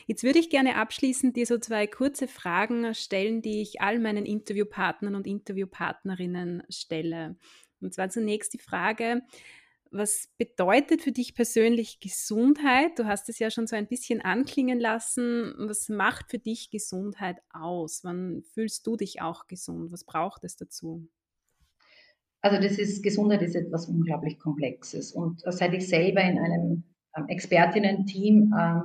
Jetzt 0.06 0.22
würde 0.22 0.38
ich 0.38 0.50
gerne 0.50 0.76
abschließend 0.76 1.36
dir 1.36 1.46
so 1.46 1.58
zwei 1.58 1.86
kurze 1.86 2.28
Fragen 2.28 2.94
stellen, 2.94 3.42
die 3.42 3.62
ich 3.62 3.80
all 3.80 3.98
meinen 3.98 4.26
Interviewpartnern 4.26 5.14
und 5.14 5.26
Interviewpartnerinnen 5.26 6.62
stelle. 6.68 7.36
Und 7.80 7.94
zwar 7.94 8.10
zunächst 8.10 8.54
die 8.54 8.58
Frage, 8.58 9.22
was 9.90 10.28
bedeutet 10.38 11.02
für 11.02 11.12
dich 11.12 11.34
persönlich 11.34 12.00
Gesundheit? 12.00 12.98
Du 12.98 13.06
hast 13.06 13.28
es 13.28 13.38
ja 13.38 13.50
schon 13.50 13.66
so 13.66 13.76
ein 13.76 13.86
bisschen 13.86 14.20
anklingen 14.20 14.80
lassen. 14.80 15.54
Was 15.58 15.88
macht 15.88 16.30
für 16.30 16.38
dich 16.38 16.70
Gesundheit 16.70 17.38
aus? 17.52 18.04
Wann 18.04 18.42
fühlst 18.42 18.86
du 18.86 18.96
dich 18.96 19.20
auch 19.20 19.46
gesund? 19.46 19.92
Was 19.92 20.04
braucht 20.04 20.44
es 20.44 20.56
dazu? 20.56 21.08
Also 22.40 22.60
das 22.62 22.78
ist, 22.78 23.02
Gesundheit 23.02 23.42
ist 23.42 23.54
etwas 23.54 23.86
unglaublich 23.86 24.38
Komplexes. 24.38 25.12
Und 25.12 25.42
seit 25.44 25.74
ich 25.74 25.88
selber 25.88 26.22
in 26.22 26.38
einem 26.38 26.84
ähm, 27.16 27.28
Expertinnen-Team 27.28 28.54
äh, 28.56 28.80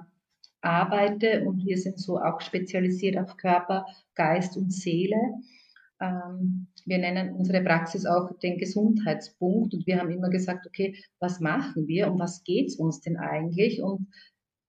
arbeite 0.61 1.43
und 1.45 1.63
wir 1.65 1.77
sind 1.77 1.99
so 1.99 2.17
auch 2.17 2.41
spezialisiert 2.41 3.17
auf 3.17 3.37
Körper, 3.37 3.85
Geist 4.15 4.57
und 4.57 4.71
Seele, 4.71 5.17
wir 6.85 6.97
nennen 6.97 7.33
unsere 7.33 7.63
Praxis 7.63 8.05
auch 8.05 8.37
den 8.39 8.57
Gesundheitspunkt 8.57 9.73
und 9.73 9.87
wir 9.87 9.99
haben 9.99 10.11
immer 10.11 10.29
gesagt, 10.29 10.65
okay, 10.67 10.95
was 11.19 11.39
machen 11.39 11.87
wir, 11.87 12.11
um 12.11 12.19
was 12.19 12.43
geht 12.43 12.67
es 12.67 12.75
uns 12.75 13.01
denn 13.01 13.17
eigentlich? 13.17 13.81
Und 13.81 14.07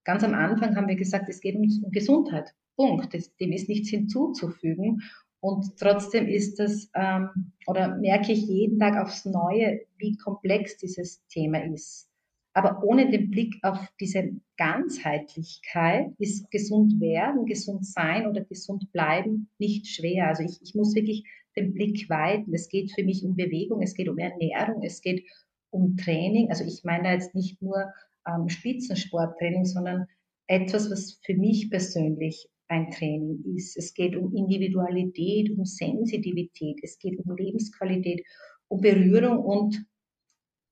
ganz 0.05 0.23
am 0.23 0.35
Anfang 0.35 0.77
haben 0.77 0.89
wir 0.89 0.97
gesagt, 0.97 1.29
es 1.29 1.41
geht 1.41 1.57
uns 1.57 1.83
um 1.83 1.91
Gesundheit. 1.91 2.55
Punkt. 2.77 3.13
dem 3.41 3.53
ist 3.53 3.69
nichts 3.69 3.91
hinzuzufügen. 3.91 5.03
Und 5.41 5.77
trotzdem 5.79 6.27
ist 6.27 6.59
das, 6.59 6.91
ähm, 6.95 7.53
oder 7.67 7.97
merke 7.97 8.33
ich 8.33 8.47
jeden 8.47 8.79
Tag 8.79 8.97
aufs 8.97 9.27
Neue, 9.27 9.83
wie 9.99 10.17
komplex 10.17 10.79
dieses 10.79 11.25
Thema 11.29 11.63
ist. 11.65 12.09
Aber 12.55 12.85
ohne 12.85 13.11
den 13.11 13.31
Blick 13.31 13.57
auf 13.63 13.79
diese 14.01 14.31
Ganzheitlichkeit 14.57 16.13
ist 16.19 16.51
gesund 16.53 17.01
werden, 17.01 17.47
gesund 17.47 17.85
sein 17.85 18.29
oder 18.29 18.45
gesund 18.45 18.91
bleiben 18.93 19.51
nicht 19.59 19.89
schwer. 19.89 20.29
Also 20.29 20.45
ich, 20.45 20.61
ich 20.63 20.75
muss 20.75 20.95
wirklich 20.95 21.25
den 21.57 21.75
Blick 21.75 22.09
weiten. 22.09 22.55
Es 22.55 22.69
geht 22.69 22.93
für 22.93 23.03
mich 23.03 23.25
um 23.25 23.35
Bewegung, 23.35 23.83
es 23.83 23.95
geht 23.95 24.09
um 24.09 24.19
Ernährung, 24.19 24.83
es 24.85 25.01
geht 25.01 25.25
um 25.71 25.97
Training. 25.97 26.49
Also 26.49 26.65
ich 26.65 26.85
meine 26.85 27.13
jetzt 27.13 27.35
nicht 27.35 27.61
nur 27.61 27.93
ähm, 28.27 28.49
Spitzensporttraining, 28.49 29.65
sondern 29.65 30.07
etwas, 30.47 30.91
was 30.91 31.19
für 31.25 31.35
mich 31.35 31.71
persönlich 31.71 32.49
ein 32.69 32.91
Training 32.91 33.43
ist. 33.57 33.77
Es 33.77 33.95
geht 33.95 34.17
um 34.17 34.35
Individualität, 34.35 35.51
um 35.51 35.65
Sensitivität, 35.65 36.79
es 36.83 36.99
geht 36.99 37.19
um 37.19 37.37
Lebensqualität, 37.37 38.25
um 38.69 38.81
Berührung 38.81 39.39
und 39.39 39.85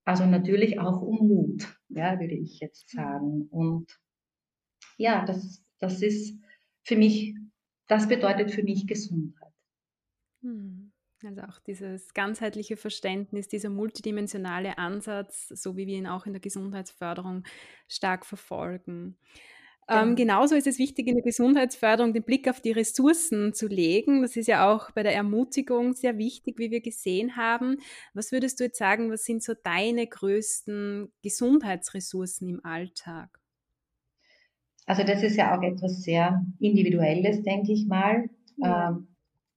also 0.04 0.26
natürlich 0.26 0.80
auch 0.80 1.00
um 1.00 1.28
Mut, 1.28 1.78
ja, 1.88 2.18
würde 2.18 2.34
ich 2.34 2.60
jetzt 2.60 2.94
mhm. 2.94 2.98
sagen. 2.98 3.48
Und 3.50 4.00
ja, 4.96 5.24
das, 5.24 5.64
das 5.78 6.02
ist 6.02 6.38
für 6.82 6.96
mich, 6.96 7.34
das 7.88 8.08
bedeutet 8.08 8.50
für 8.50 8.62
mich 8.62 8.86
Gesundheit. 8.86 9.52
Hm. 10.42 10.92
Also 11.24 11.42
auch 11.42 11.60
dieses 11.60 12.14
ganzheitliche 12.14 12.76
Verständnis, 12.76 13.46
dieser 13.46 13.68
multidimensionale 13.68 14.76
Ansatz, 14.78 15.48
so 15.48 15.76
wie 15.76 15.86
wir 15.86 15.96
ihn 15.96 16.08
auch 16.08 16.26
in 16.26 16.32
der 16.32 16.40
Gesundheitsförderung 16.40 17.44
stark 17.86 18.26
verfolgen. 18.26 19.16
Ähm, 19.92 20.16
genau. 20.16 20.38
genauso 20.38 20.54
ist 20.54 20.66
es 20.66 20.78
wichtig, 20.78 21.06
in 21.08 21.16
der 21.16 21.24
Gesundheitsförderung 21.24 22.12
den 22.12 22.22
Blick 22.22 22.48
auf 22.48 22.60
die 22.60 22.72
Ressourcen 22.72 23.52
zu 23.54 23.66
legen. 23.66 24.22
Das 24.22 24.36
ist 24.36 24.46
ja 24.48 24.72
auch 24.72 24.90
bei 24.92 25.02
der 25.02 25.14
Ermutigung 25.14 25.92
sehr 25.94 26.18
wichtig, 26.18 26.58
wie 26.58 26.70
wir 26.70 26.80
gesehen 26.80 27.36
haben. 27.36 27.76
Was 28.14 28.32
würdest 28.32 28.60
du 28.60 28.64
jetzt 28.64 28.78
sagen, 28.78 29.10
was 29.10 29.24
sind 29.24 29.42
so 29.42 29.54
deine 29.54 30.06
größten 30.06 31.12
Gesundheitsressourcen 31.22 32.48
im 32.48 32.64
Alltag? 32.64 33.38
Also 34.86 35.04
das 35.04 35.22
ist 35.22 35.36
ja 35.36 35.56
auch 35.56 35.62
etwas 35.62 36.02
sehr 36.02 36.44
Individuelles, 36.58 37.42
denke 37.42 37.72
ich 37.72 37.86
mal. 37.86 38.28
Ja. 38.56 38.90
Ähm, 38.90 39.08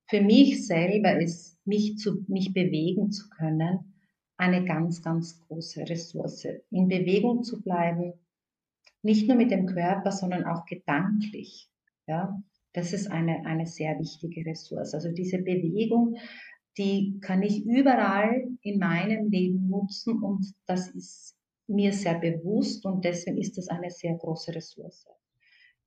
für 0.08 0.22
mich 0.22 0.68
selber 0.68 1.20
ist, 1.20 1.58
mich, 1.66 1.98
zu, 1.98 2.24
mich 2.28 2.54
bewegen 2.54 3.12
zu 3.12 3.28
können, 3.30 3.96
eine 4.38 4.66
ganz, 4.66 5.02
ganz 5.02 5.40
große 5.48 5.88
Ressource. 5.90 6.48
In 6.70 6.88
Bewegung 6.88 7.44
zu 7.44 7.62
bleiben, 7.62 8.14
nicht 9.06 9.28
nur 9.28 9.38
mit 9.38 9.52
dem 9.52 9.68
Körper, 9.68 10.12
sondern 10.12 10.46
auch 10.46 10.66
gedanklich. 10.66 11.70
Ja, 12.08 12.42
das 12.74 12.92
ist 12.92 13.10
eine, 13.10 13.46
eine 13.46 13.68
sehr 13.68 13.98
wichtige 14.00 14.46
Ressource. 14.46 14.94
Also 14.94 15.12
diese 15.12 15.38
Bewegung, 15.38 16.18
die 16.78 17.20
kann 17.22 17.44
ich 17.44 17.66
überall 17.66 18.48
in 18.62 18.80
meinem 18.80 19.30
Leben 19.30 19.70
nutzen 19.70 20.22
und 20.22 20.54
das 20.66 20.90
ist 20.90 21.38
mir 21.68 21.94
sehr 21.94 22.16
bewusst 22.16 22.86
und 22.86 23.06
deswegen 23.06 23.38
ist 23.38 23.58
das 23.58 23.70
eine 23.70 23.92
sehr 23.92 24.16
große 24.16 24.54
Ressource. 24.54 25.06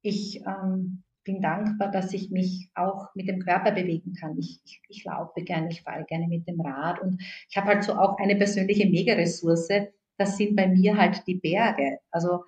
Ich 0.01 0.41
ähm, 0.47 1.03
bin 1.25 1.41
dankbar, 1.41 1.91
dass 1.91 2.15
ich 2.15 2.31
mich 2.31 2.71
auch 2.75 3.09
mit 3.15 3.29
dem 3.29 3.41
Körper 3.41 3.73
bewegen 3.73 4.15
kann. 4.15 4.39
Ich, 4.39 4.61
ich, 4.65 4.81
ich 4.89 5.05
laufe 5.05 5.43
gerne, 5.43 5.69
ich 5.71 5.83
fahre 5.83 6.05
gerne 6.05 6.29
mit 6.29 6.47
dem 6.49 6.61
Rad 6.61 7.01
und 7.03 7.21
ich 7.51 7.57
habe 7.57 7.67
halt 7.67 7.83
so 7.83 7.95
auch 7.95 8.17
eine 8.19 8.37
persönliche 8.37 8.89
Mega-Ressource. 8.89 9.69
Das 10.17 10.37
sind 10.37 10.55
bei 10.57 10.69
mir 10.69 10.97
halt 10.97 11.27
die 11.27 11.35
Berge. 11.35 11.99
Also 12.11 12.45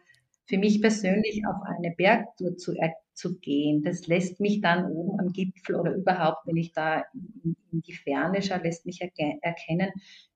für 0.46 0.58
mich 0.58 0.80
persönlich 0.80 1.42
auf 1.46 1.62
eine 1.64 1.94
Bergtour 1.96 2.56
zu, 2.56 2.74
zu 3.14 3.38
gehen, 3.38 3.82
das 3.82 4.06
lässt 4.06 4.40
mich 4.40 4.60
dann 4.60 4.90
oben 4.90 5.20
am 5.20 5.32
Gipfel 5.32 5.76
oder 5.76 5.94
überhaupt, 5.94 6.46
wenn 6.46 6.56
ich 6.56 6.72
da 6.72 7.04
in, 7.14 7.56
in 7.70 7.82
die 7.82 7.94
Ferne 7.94 8.42
schaue, 8.42 8.62
lässt 8.62 8.86
mich 8.86 9.00
erkennen, 9.00 9.90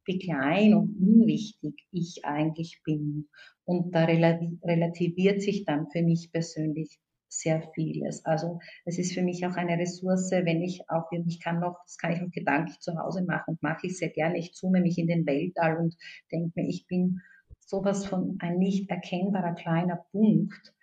wie 0.05 0.19
klein 0.19 0.75
und 0.75 0.97
unwichtig 1.01 1.75
ich 1.91 2.25
eigentlich 2.25 2.83
bin. 2.85 3.29
Und 3.65 3.95
da 3.95 4.05
relativiert 4.05 5.41
sich 5.41 5.65
dann 5.65 5.89
für 5.91 6.03
mich 6.03 6.31
persönlich 6.31 6.99
sehr 7.29 7.63
vieles. 7.75 8.25
Also 8.25 8.61
es 8.85 8.99
ist 8.99 9.15
für 9.15 9.23
mich 9.23 9.45
auch 9.47 9.57
eine 9.57 9.79
Ressource, 9.79 10.31
wenn 10.31 10.63
ich 10.63 10.89
auch, 10.89 11.11
ich 11.11 11.41
kann 11.41 11.61
noch, 11.61 11.77
das 11.85 11.99
kann 11.99 12.13
ich 12.13 12.23
auch 12.23 12.31
gedanklich 12.31 12.79
zu 12.81 12.97
Hause 12.97 13.25
machen 13.25 13.55
und 13.55 13.63
mache 13.63 13.87
ich 13.87 13.99
sehr 13.99 14.11
gerne. 14.11 14.39
Ich 14.39 14.55
zoome 14.55 14.81
mich 14.81 14.99
in 14.99 15.09
den 15.09 15.27
Weltall 15.27 15.79
und 15.79 15.97
denke 16.31 16.53
mir, 16.55 16.69
ich 16.69 16.87
bin 16.87 17.21
sowas 17.67 18.07
von 18.07 18.37
ein 18.41 18.59
nicht 18.59 18.91
erkennbarer 18.91 19.55
kleiner 19.55 20.05
Punkt. 20.13 20.75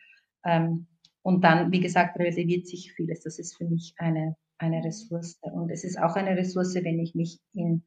Ähm, 0.44 0.88
und 1.24 1.44
dann, 1.44 1.72
wie 1.72 1.80
gesagt, 1.80 2.18
relativiert 2.18 2.68
sich 2.68 2.94
vieles. 2.94 3.22
Das 3.22 3.38
ist 3.38 3.56
für 3.56 3.66
mich 3.66 3.94
eine, 3.98 4.36
eine 4.58 4.84
Ressource. 4.84 5.38
Und 5.42 5.70
es 5.70 5.84
ist 5.84 6.00
auch 6.00 6.16
eine 6.16 6.36
Ressource, 6.36 6.76
wenn 6.76 7.00
ich 7.00 7.14
mich 7.14 7.40
in, 7.54 7.84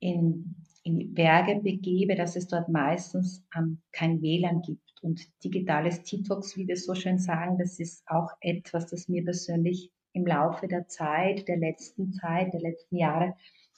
in, 0.00 0.54
in 0.82 1.14
Berge 1.14 1.60
begebe, 1.60 2.14
dass 2.14 2.36
es 2.36 2.46
dort 2.46 2.68
meistens 2.68 3.42
ähm, 3.56 3.80
kein 3.92 4.20
WLAN 4.20 4.62
gibt. 4.62 4.80
Und 5.02 5.22
digitales 5.42 6.02
Detox, 6.02 6.56
wie 6.56 6.66
wir 6.66 6.76
so 6.76 6.94
schön 6.94 7.18
sagen, 7.18 7.58
das 7.58 7.78
ist 7.78 8.06
auch 8.08 8.30
etwas, 8.40 8.86
das 8.86 9.08
mir 9.08 9.24
persönlich 9.24 9.90
im 10.12 10.26
Laufe 10.26 10.68
der 10.68 10.88
Zeit, 10.88 11.48
der 11.48 11.58
letzten 11.58 12.12
Zeit, 12.12 12.52
der 12.52 12.60
letzten 12.60 12.96
Jahre 12.96 13.34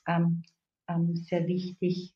ähm, 0.07 0.43
ähm, 0.89 1.17
sehr 1.17 1.47
wichtig 1.47 2.15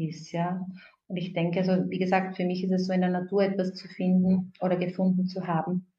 ist, 0.00 0.32
ja. 0.32 0.66
Und 1.06 1.16
ich 1.16 1.32
denke, 1.32 1.60
also 1.60 1.90
wie 1.90 1.98
gesagt, 1.98 2.36
für 2.36 2.44
mich 2.44 2.64
ist 2.64 2.72
es 2.72 2.86
so 2.86 2.92
in 2.92 3.00
der 3.00 3.10
Natur 3.10 3.42
etwas 3.42 3.74
zu 3.74 3.88
finden 3.88 4.52
oder 4.60 4.76
gefunden 4.76 5.26
zu 5.26 5.46
haben. 5.46 5.92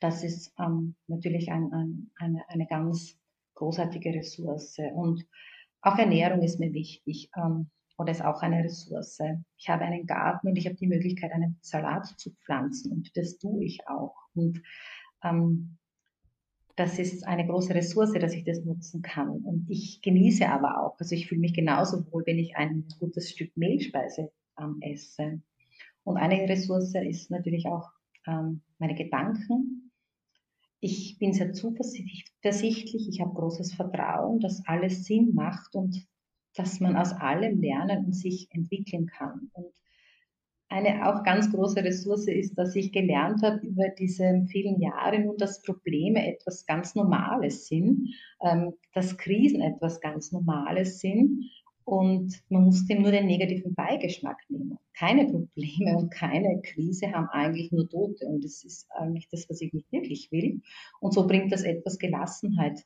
Das 0.00 0.24
ist 0.24 0.52
ähm, 0.58 0.94
natürlich 1.06 1.50
ein, 1.50 1.72
ein, 1.72 2.10
eine, 2.16 2.42
eine 2.48 2.66
ganz 2.66 3.18
großartige 3.54 4.14
Ressource. 4.14 4.76
Und 4.94 5.24
auch 5.80 5.96
Ernährung 5.96 6.42
ist 6.42 6.60
mir 6.60 6.72
wichtig 6.72 7.30
ähm, 7.36 7.70
oder 7.98 8.12
ist 8.12 8.24
auch 8.24 8.42
eine 8.42 8.64
Ressource. 8.64 9.18
Ich 9.56 9.68
habe 9.68 9.84
einen 9.84 10.06
Garten 10.06 10.48
und 10.48 10.56
ich 10.56 10.66
habe 10.66 10.76
die 10.76 10.86
Möglichkeit, 10.86 11.32
einen 11.32 11.58
Salat 11.60 12.06
zu 12.18 12.30
pflanzen 12.44 12.92
und 12.92 13.16
das 13.16 13.38
tue 13.38 13.64
ich 13.64 13.86
auch. 13.88 14.16
Und 14.34 14.62
ähm, 15.22 15.78
das 16.76 16.98
ist 16.98 17.26
eine 17.26 17.46
große 17.46 17.74
Ressource, 17.74 18.12
dass 18.12 18.34
ich 18.34 18.44
das 18.44 18.64
nutzen 18.64 19.02
kann. 19.02 19.28
Und 19.28 19.66
ich 19.68 20.00
genieße 20.00 20.48
aber 20.48 20.82
auch, 20.82 20.98
also 20.98 21.14
ich 21.14 21.28
fühle 21.28 21.40
mich 21.40 21.54
genauso 21.54 22.10
wohl, 22.12 22.24
wenn 22.26 22.38
ich 22.38 22.56
ein 22.56 22.86
gutes 22.98 23.30
Stück 23.30 23.56
Mehlspeise 23.56 24.30
ähm, 24.58 24.78
esse. 24.80 25.42
Und 26.04 26.16
eine 26.16 26.48
Ressource 26.48 26.94
ist 26.94 27.30
natürlich 27.30 27.66
auch 27.66 27.90
ähm, 28.26 28.62
meine 28.78 28.94
Gedanken. 28.94 29.90
Ich 30.80 31.18
bin 31.18 31.32
sehr 31.32 31.52
zuversichtlich, 31.52 33.08
ich 33.08 33.20
habe 33.20 33.34
großes 33.34 33.74
Vertrauen, 33.74 34.40
dass 34.40 34.66
alles 34.66 35.04
Sinn 35.04 35.32
macht 35.34 35.76
und 35.76 36.06
dass 36.54 36.80
man 36.80 36.96
aus 36.96 37.12
allem 37.12 37.60
lernen 37.60 38.06
und 38.06 38.14
sich 38.14 38.48
entwickeln 38.50 39.06
kann. 39.06 39.50
Und 39.52 39.72
eine 40.72 41.06
auch 41.06 41.22
ganz 41.22 41.52
große 41.52 41.84
Ressource 41.84 42.26
ist, 42.28 42.54
dass 42.54 42.74
ich 42.74 42.92
gelernt 42.92 43.42
habe 43.42 43.58
über 43.66 43.88
diese 43.90 44.44
vielen 44.48 44.80
Jahre 44.80 45.20
nun, 45.20 45.36
dass 45.36 45.62
Probleme 45.62 46.26
etwas 46.26 46.64
ganz 46.66 46.94
Normales 46.94 47.66
sind, 47.68 48.14
ähm, 48.40 48.72
dass 48.94 49.18
Krisen 49.18 49.60
etwas 49.60 50.00
ganz 50.00 50.32
Normales 50.32 51.00
sind 51.00 51.44
und 51.84 52.42
man 52.48 52.64
muss 52.64 52.86
dem 52.86 53.02
nur 53.02 53.10
den 53.10 53.26
negativen 53.26 53.74
Beigeschmack 53.74 54.38
nehmen. 54.48 54.78
Keine 54.94 55.26
Probleme 55.26 55.96
und 55.96 56.10
keine 56.10 56.62
Krise 56.62 57.12
haben 57.12 57.28
eigentlich 57.28 57.70
nur 57.70 57.88
Tote 57.88 58.26
und 58.26 58.42
das 58.42 58.64
ist 58.64 58.90
eigentlich 58.92 59.28
das, 59.28 59.48
was 59.50 59.60
ich 59.60 59.72
nicht 59.74 59.92
wirklich 59.92 60.32
will. 60.32 60.62
Und 61.00 61.12
so 61.12 61.26
bringt 61.26 61.52
das 61.52 61.64
etwas 61.64 61.98
Gelassenheit 61.98 62.82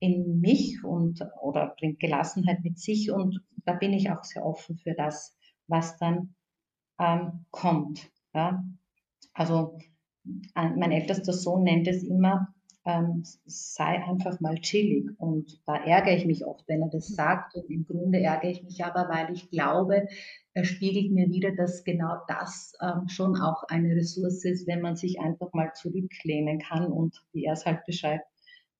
in 0.00 0.40
mich 0.40 0.84
und 0.84 1.26
oder 1.40 1.74
bringt 1.78 1.98
Gelassenheit 1.98 2.62
mit 2.62 2.78
sich 2.78 3.10
und 3.10 3.40
da 3.64 3.72
bin 3.72 3.94
ich 3.94 4.10
auch 4.10 4.22
sehr 4.22 4.44
offen 4.44 4.76
für 4.76 4.92
das, 4.92 5.34
was 5.66 5.96
dann 5.96 6.34
ähm, 6.98 7.44
kommt. 7.50 8.10
Ja? 8.34 8.64
Also 9.34 9.78
mein 10.54 10.92
ältester 10.92 11.32
Sohn 11.32 11.62
nennt 11.62 11.86
es 11.86 12.02
immer, 12.02 12.54
ähm, 12.84 13.24
sei 13.46 14.02
einfach 14.04 14.40
mal 14.40 14.56
chillig. 14.56 15.10
Und 15.18 15.60
da 15.66 15.76
ärgere 15.76 16.16
ich 16.16 16.24
mich 16.24 16.46
oft, 16.46 16.66
wenn 16.68 16.82
er 16.82 16.88
das 16.88 17.08
sagt. 17.08 17.54
Und 17.54 17.68
im 17.68 17.84
Grunde 17.84 18.20
ärgere 18.20 18.50
ich 18.50 18.62
mich 18.62 18.84
aber, 18.84 19.08
weil 19.08 19.32
ich 19.32 19.50
glaube, 19.50 20.06
er 20.54 20.64
spiegelt 20.64 21.12
mir 21.12 21.28
wieder, 21.28 21.54
dass 21.54 21.84
genau 21.84 22.16
das 22.28 22.72
ähm, 22.80 23.08
schon 23.08 23.36
auch 23.40 23.64
eine 23.64 23.94
Ressource 23.94 24.44
ist, 24.44 24.66
wenn 24.66 24.80
man 24.80 24.96
sich 24.96 25.20
einfach 25.20 25.52
mal 25.52 25.72
zurücklehnen 25.74 26.60
kann 26.60 26.86
und, 26.86 27.22
wie 27.32 27.44
er 27.44 27.54
es 27.54 27.66
halt 27.66 27.84
beschreibt, 27.86 28.24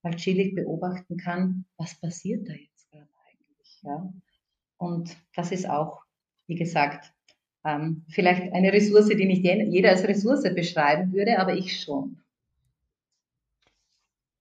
mal 0.02 0.14
chillig 0.14 0.54
beobachten 0.54 1.16
kann, 1.16 1.64
was 1.76 2.00
passiert 2.00 2.48
da 2.48 2.52
jetzt 2.52 2.90
gerade 2.90 3.08
eigentlich. 3.28 3.82
Ja? 3.82 4.12
Und 4.78 5.16
das 5.34 5.50
ist 5.50 5.68
auch, 5.68 6.02
wie 6.46 6.54
gesagt, 6.54 7.12
ähm, 7.66 8.04
vielleicht 8.08 8.52
eine 8.52 8.72
Ressource, 8.72 9.08
die 9.08 9.24
nicht 9.24 9.44
jeder 9.44 9.90
als 9.90 10.06
Ressource 10.06 10.42
beschreiben 10.54 11.12
würde, 11.12 11.38
aber 11.38 11.54
ich 11.54 11.80
schon. 11.80 12.18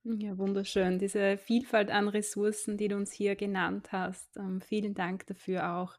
Ja, 0.03 0.37
wunderschön. 0.37 0.99
Diese 0.99 1.37
Vielfalt 1.37 1.89
an 1.89 2.07
Ressourcen, 2.07 2.77
die 2.77 2.89
du 2.89 2.95
uns 2.95 3.11
hier 3.11 3.35
genannt 3.35 3.91
hast. 3.91 4.37
Ähm, 4.37 4.61
vielen 4.61 4.93
Dank 4.93 5.25
dafür 5.25 5.77
auch. 5.77 5.95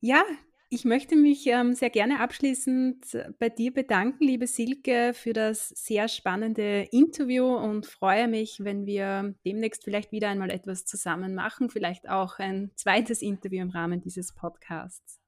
Ja, 0.00 0.22
ich 0.68 0.84
möchte 0.84 1.16
mich 1.16 1.46
ähm, 1.46 1.74
sehr 1.74 1.88
gerne 1.90 2.20
abschließend 2.20 3.26
bei 3.38 3.48
dir 3.48 3.72
bedanken, 3.72 4.22
liebe 4.22 4.46
Silke, 4.46 5.12
für 5.14 5.32
das 5.32 5.70
sehr 5.70 6.08
spannende 6.08 6.86
Interview 6.92 7.46
und 7.46 7.86
freue 7.86 8.28
mich, 8.28 8.62
wenn 8.62 8.86
wir 8.86 9.34
demnächst 9.46 9.82
vielleicht 9.82 10.12
wieder 10.12 10.28
einmal 10.28 10.50
etwas 10.50 10.84
zusammen 10.84 11.34
machen, 11.34 11.70
vielleicht 11.70 12.08
auch 12.08 12.38
ein 12.38 12.70
zweites 12.76 13.22
Interview 13.22 13.62
im 13.62 13.70
Rahmen 13.70 14.00
dieses 14.00 14.34
Podcasts. 14.34 15.19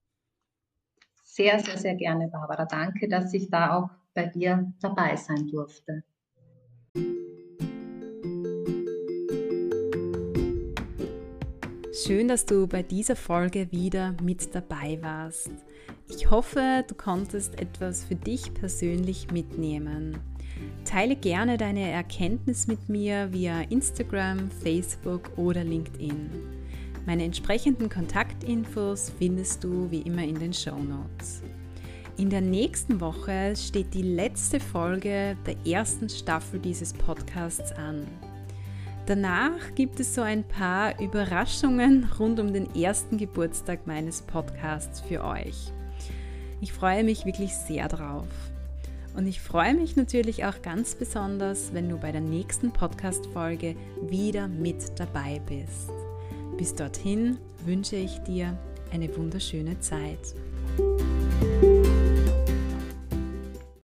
Sehr, 1.35 1.59
sehr, 1.61 1.79
sehr 1.79 1.95
gerne, 1.95 2.29
Barbara. 2.29 2.67
Danke, 2.67 3.09
dass 3.09 3.33
ich 3.33 3.49
da 3.49 3.75
auch 3.75 3.89
bei 4.13 4.27
dir 4.27 4.71
dabei 4.83 5.17
sein 5.17 5.49
durfte. 5.51 6.03
Schön, 12.05 12.29
dass 12.29 12.45
du 12.45 12.67
bei 12.67 12.83
dieser 12.83 13.17
Folge 13.17 13.73
wieder 13.73 14.15
mit 14.23 14.55
dabei 14.55 14.99
warst. 15.01 15.53
Ich 16.11 16.31
hoffe, 16.31 16.85
du 16.87 16.95
konntest 16.95 17.59
etwas 17.59 18.05
für 18.05 18.17
dich 18.17 18.53
persönlich 18.53 19.31
mitnehmen. 19.31 20.19
Teile 20.85 21.17
gerne 21.17 21.57
deine 21.57 21.91
Erkenntnis 21.91 22.67
mit 22.67 22.91
mir 22.91 23.33
via 23.33 23.63
Instagram, 23.71 24.51
Facebook 24.51 25.31
oder 25.39 25.65
LinkedIn. 25.65 26.62
Meine 27.05 27.25
entsprechenden 27.25 27.89
Kontaktinfos 27.89 29.11
findest 29.19 29.65
du 29.65 29.91
wie 29.91 30.03
immer 30.03 30.23
in 30.23 30.39
den 30.39 30.53
Show 30.53 30.77
Notes. 30.77 31.43
In 32.17 32.31
der 32.31 32.41
nächsten 32.41 33.01
Woche 33.01 33.55
steht 33.57 33.93
die 33.95 34.03
letzte 34.03 34.61
Folge 34.61 35.37
der 35.45 35.57
ersten 35.67 36.09
Staffel 36.09 36.61
dieses 36.61 36.93
Podcasts 36.93 37.73
an. 37.73 38.07
Danach 39.07 39.75
gibt 39.75 39.99
es 39.99 40.15
so 40.15 40.21
ein 40.21 40.45
paar 40.45 41.01
Überraschungen 41.01 42.09
rund 42.21 42.39
um 42.39 42.53
den 42.53 42.73
ersten 42.77 43.19
Geburtstag 43.19 43.87
meines 43.87 44.23
Podcasts 44.23 45.01
für 45.01 45.25
euch. 45.25 45.73
Ich 46.61 46.73
freue 46.73 47.03
mich 47.03 47.27
wirklich 47.27 47.53
sehr 47.53 47.89
drauf. 47.89 48.29
Und 49.17 49.27
ich 49.27 49.41
freue 49.41 49.75
mich 49.75 49.97
natürlich 49.97 50.45
auch 50.45 50.63
ganz 50.63 50.95
besonders, 50.95 51.75
wenn 51.75 51.89
du 51.89 51.99
bei 51.99 52.13
der 52.13 52.21
nächsten 52.21 52.73
Podcast-Folge 52.73 53.75
wieder 54.09 54.47
mit 54.47 54.99
dabei 54.99 55.41
bist. 55.47 55.91
Bis 56.57 56.75
dorthin 56.75 57.39
wünsche 57.65 57.97
ich 57.97 58.19
dir 58.21 58.59
eine 58.93 59.15
wunderschöne 59.17 59.81
Zeit. 59.81 60.35